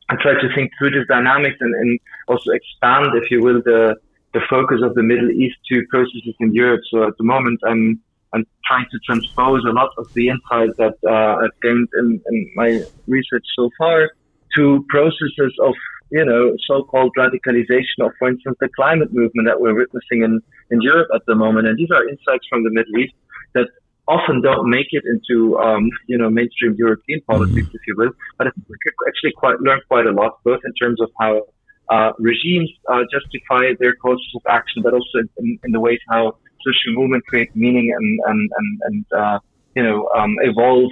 I 0.09 0.17
try 0.17 0.35
to 0.35 0.55
think 0.55 0.71
through 0.79 0.91
these 0.91 1.07
dynamics 1.09 1.57
and, 1.61 1.75
and, 1.75 1.99
also 2.29 2.51
expand, 2.51 3.07
if 3.15 3.31
you 3.31 3.41
will, 3.43 3.63
the 3.65 3.95
the 4.35 4.41
focus 4.51 4.81
of 4.83 4.95
the 4.95 5.03
Middle 5.03 5.31
East 5.31 5.57
to 5.69 5.83
processes 5.89 6.35
in 6.41 6.53
Europe. 6.53 6.83
So 6.91 7.07
at 7.07 7.17
the 7.19 7.25
moment, 7.25 7.61
I'm 7.65 8.01
I'm 8.33 8.45
trying 8.67 8.87
to 8.91 8.99
transpose 9.07 9.65
a 9.65 9.73
lot 9.73 9.91
of 9.97 10.13
the 10.15 10.29
insights 10.29 10.77
that 10.79 10.97
uh, 11.07 11.43
I've 11.43 11.61
gained 11.63 11.89
in, 12.01 12.21
in 12.31 12.51
my 12.57 12.83
research 13.07 13.47
so 13.57 13.71
far 13.79 14.11
to 14.57 14.85
processes 14.89 15.55
of 15.63 15.75
you 16.11 16.25
know, 16.25 16.55
so-called 16.67 17.13
radicalization 17.19 17.99
of, 18.01 18.13
for 18.19 18.29
instance, 18.29 18.57
the 18.61 18.69
climate 18.77 19.13
movement 19.13 19.47
that 19.49 19.61
we're 19.61 19.75
witnessing 19.75 20.23
in, 20.23 20.41
in 20.71 20.81
Europe 20.81 21.09
at 21.15 21.23
the 21.27 21.35
moment. 21.35 21.67
And 21.67 21.77
these 21.77 21.91
are 21.91 22.09
insights 22.09 22.47
from 22.49 22.63
the 22.63 22.71
Middle 22.71 22.97
East 22.99 23.15
that 23.55 23.69
often 24.09 24.41
don't 24.41 24.69
make 24.71 24.87
it 24.91 25.05
into, 25.05 25.59
um, 25.59 25.89
you 26.07 26.19
know, 26.19 26.31
mainstream 26.31 26.75
European 26.79 27.21
politics, 27.27 27.69
if 27.73 27.81
you 27.87 27.95
will. 27.97 28.13
But 28.39 28.49
we 28.57 28.77
could 28.83 28.95
actually 29.09 29.33
quite 29.33 29.61
learn 29.61 29.81
quite 29.89 30.07
a 30.07 30.13
lot, 30.13 30.39
both 30.45 30.61
in 30.65 30.73
terms 30.75 31.01
of 31.01 31.11
how 31.21 31.43
uh, 31.89 32.13
regimes 32.19 32.71
uh, 32.89 33.03
justify 33.11 33.73
their 33.79 33.95
courses 33.97 34.31
of 34.37 34.43
action, 34.49 34.83
but 34.83 34.93
also 34.95 35.19
in, 35.39 35.59
in 35.65 35.73
the 35.73 35.81
ways 35.81 35.99
how 36.09 36.37
social 36.65 36.93
movement 36.95 37.25
create 37.27 37.55
meaning 37.55 37.93
and, 37.97 38.21
and, 38.27 38.51
and, 38.57 38.81
and 38.83 39.05
uh, 39.13 39.39
you 39.75 39.83
know, 39.83 40.09
um, 40.17 40.35
evolve 40.41 40.91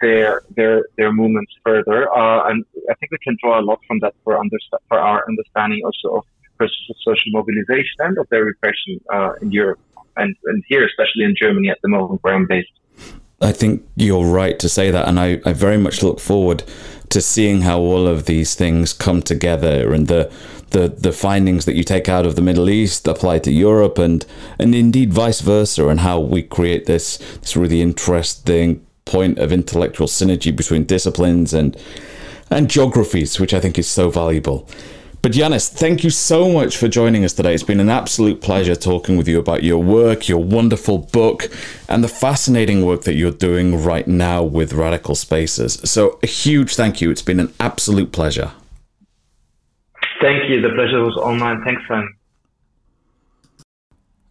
their 0.00 0.42
their 0.56 0.84
their 0.96 1.12
movements 1.12 1.52
further. 1.64 2.10
Uh, 2.10 2.48
and 2.48 2.64
I 2.90 2.94
think 2.94 3.12
we 3.12 3.18
can 3.22 3.36
draw 3.42 3.60
a 3.60 3.64
lot 3.70 3.80
from 3.86 3.98
that 4.00 4.14
for 4.24 4.38
understand 4.38 4.80
for 4.88 4.98
our 4.98 5.24
understanding 5.28 5.82
also 5.84 6.18
of 6.18 6.24
processes 6.56 6.90
of 6.90 6.96
social 7.04 7.32
mobilization 7.32 7.96
and 8.00 8.16
of 8.18 8.26
their 8.30 8.44
repression 8.44 9.00
uh, 9.12 9.32
in 9.42 9.50
Europe 9.50 9.80
and, 10.16 10.34
and 10.44 10.62
here, 10.68 10.84
especially 10.84 11.24
in 11.24 11.34
Germany 11.40 11.70
at 11.70 11.78
the 11.82 11.88
moment 11.88 12.22
where 12.22 12.34
I'm 12.34 12.46
based. 12.46 12.70
I 13.40 13.52
think 13.52 13.86
you're 13.96 14.26
right 14.26 14.58
to 14.58 14.68
say 14.68 14.90
that, 14.90 15.08
and 15.08 15.18
I, 15.18 15.40
I 15.46 15.52
very 15.52 15.78
much 15.78 16.02
look 16.02 16.20
forward 16.20 16.62
to 17.08 17.20
seeing 17.20 17.62
how 17.62 17.80
all 17.80 18.06
of 18.06 18.26
these 18.26 18.54
things 18.54 18.92
come 18.92 19.22
together 19.22 19.92
and 19.92 20.06
the 20.06 20.32
the 20.70 20.88
the 20.88 21.12
findings 21.12 21.64
that 21.64 21.74
you 21.74 21.82
take 21.82 22.08
out 22.08 22.24
of 22.24 22.36
the 22.36 22.42
Middle 22.42 22.70
East 22.70 23.08
apply 23.08 23.40
to 23.40 23.50
Europe 23.50 23.98
and 23.98 24.24
and 24.58 24.74
indeed 24.74 25.12
vice 25.12 25.40
versa 25.40 25.88
and 25.88 26.00
how 26.00 26.20
we 26.20 26.42
create 26.42 26.86
this 26.86 27.18
this 27.40 27.56
really 27.56 27.82
interesting 27.82 28.84
point 29.04 29.38
of 29.38 29.50
intellectual 29.50 30.06
synergy 30.06 30.54
between 30.54 30.84
disciplines 30.84 31.52
and 31.52 31.76
and 32.50 32.70
geographies, 32.70 33.38
which 33.38 33.54
I 33.54 33.60
think 33.60 33.78
is 33.78 33.88
so 33.88 34.10
valuable. 34.10 34.68
But 35.22 35.32
Jannis, 35.32 35.68
thank 35.68 36.02
you 36.02 36.08
so 36.08 36.50
much 36.50 36.78
for 36.78 36.88
joining 36.88 37.26
us 37.26 37.34
today. 37.34 37.52
It's 37.52 37.62
been 37.62 37.78
an 37.78 37.90
absolute 37.90 38.40
pleasure 38.40 38.74
talking 38.74 39.18
with 39.18 39.28
you 39.28 39.38
about 39.38 39.62
your 39.62 39.82
work, 39.82 40.28
your 40.28 40.42
wonderful 40.42 40.96
book, 40.96 41.50
and 41.90 42.02
the 42.02 42.08
fascinating 42.08 42.86
work 42.86 43.02
that 43.02 43.16
you're 43.16 43.30
doing 43.30 43.84
right 43.84 44.08
now 44.08 44.42
with 44.42 44.72
Radical 44.72 45.14
Spaces. 45.14 45.74
So, 45.84 46.18
a 46.22 46.26
huge 46.26 46.74
thank 46.74 47.02
you. 47.02 47.10
It's 47.10 47.20
been 47.20 47.38
an 47.38 47.52
absolute 47.60 48.12
pleasure. 48.12 48.52
Thank 50.22 50.48
you. 50.48 50.62
The 50.62 50.70
pleasure 50.70 51.02
was 51.02 51.18
all 51.22 51.34
mine. 51.34 51.62
Thanks, 51.64 51.82
Sam. 51.86 52.16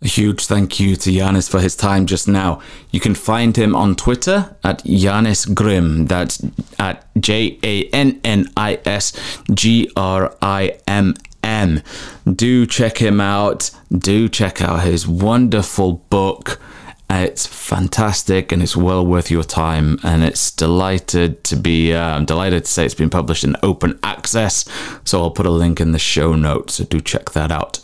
A 0.02 0.08
huge 0.08 0.46
thank 0.46 0.80
you 0.80 0.96
to 0.96 1.10
Jannis 1.10 1.50
for 1.50 1.60
his 1.60 1.76
time 1.76 2.06
just 2.06 2.26
now. 2.26 2.62
You 2.90 3.02
can 3.02 3.16
find 3.16 3.58
him 3.58 3.76
on 3.76 3.96
Twitter 3.96 4.56
at 4.64 4.82
Jannis 4.86 5.54
Grimm. 5.54 6.06
That's 6.06 6.42
at 6.78 7.06
J 7.20 7.60
A 7.64 7.84
N 7.90 8.22
N 8.24 8.50
I 8.56 8.80
S 8.86 9.12
G 9.54 9.92
R 9.98 10.34
I 10.42 10.78
M 10.88 11.16
M. 11.44 11.82
Do 12.26 12.66
check 12.66 13.00
him 13.00 13.20
out. 13.20 13.72
Do 13.92 14.30
check 14.30 14.62
out 14.62 14.84
his 14.84 15.06
wonderful 15.06 15.94
book. 16.10 16.62
It's 17.10 17.46
fantastic 17.46 18.52
and 18.54 18.62
it's 18.62 18.78
well 18.78 19.06
worth 19.06 19.30
your 19.30 19.44
time. 19.44 20.00
And 20.04 20.24
it's 20.24 20.52
delighted 20.52 21.44
to 21.46 21.58
be, 21.58 21.94
uh, 21.94 22.16
I'm 22.16 22.26
delighted 22.26 22.66
to 22.66 22.72
say 22.72 22.86
it's 22.86 22.94
been 22.94 23.10
published 23.10 23.44
in 23.44 23.58
open 23.64 24.00
access. 24.04 24.64
So 25.04 25.22
I'll 25.22 25.32
put 25.32 25.48
a 25.48 25.52
link 25.52 25.82
in 25.82 25.92
the 25.92 26.00
show 26.00 26.36
notes. 26.36 26.76
So 26.76 26.86
do 26.86 27.02
check 27.02 27.32
that 27.32 27.52
out. 27.52 27.80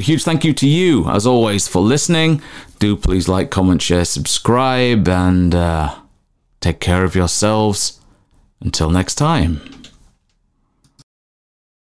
A 0.00 0.02
huge 0.02 0.24
thank 0.24 0.46
you 0.46 0.54
to 0.54 0.66
you, 0.66 1.06
as 1.10 1.26
always, 1.26 1.68
for 1.68 1.82
listening. 1.82 2.40
Do 2.78 2.96
please 2.96 3.28
like, 3.28 3.50
comment, 3.50 3.82
share, 3.82 4.06
subscribe, 4.06 5.06
and 5.06 5.54
uh, 5.54 5.94
take 6.62 6.80
care 6.80 7.04
of 7.04 7.14
yourselves. 7.14 8.00
Until 8.62 8.88
next 8.88 9.16
time. 9.16 9.79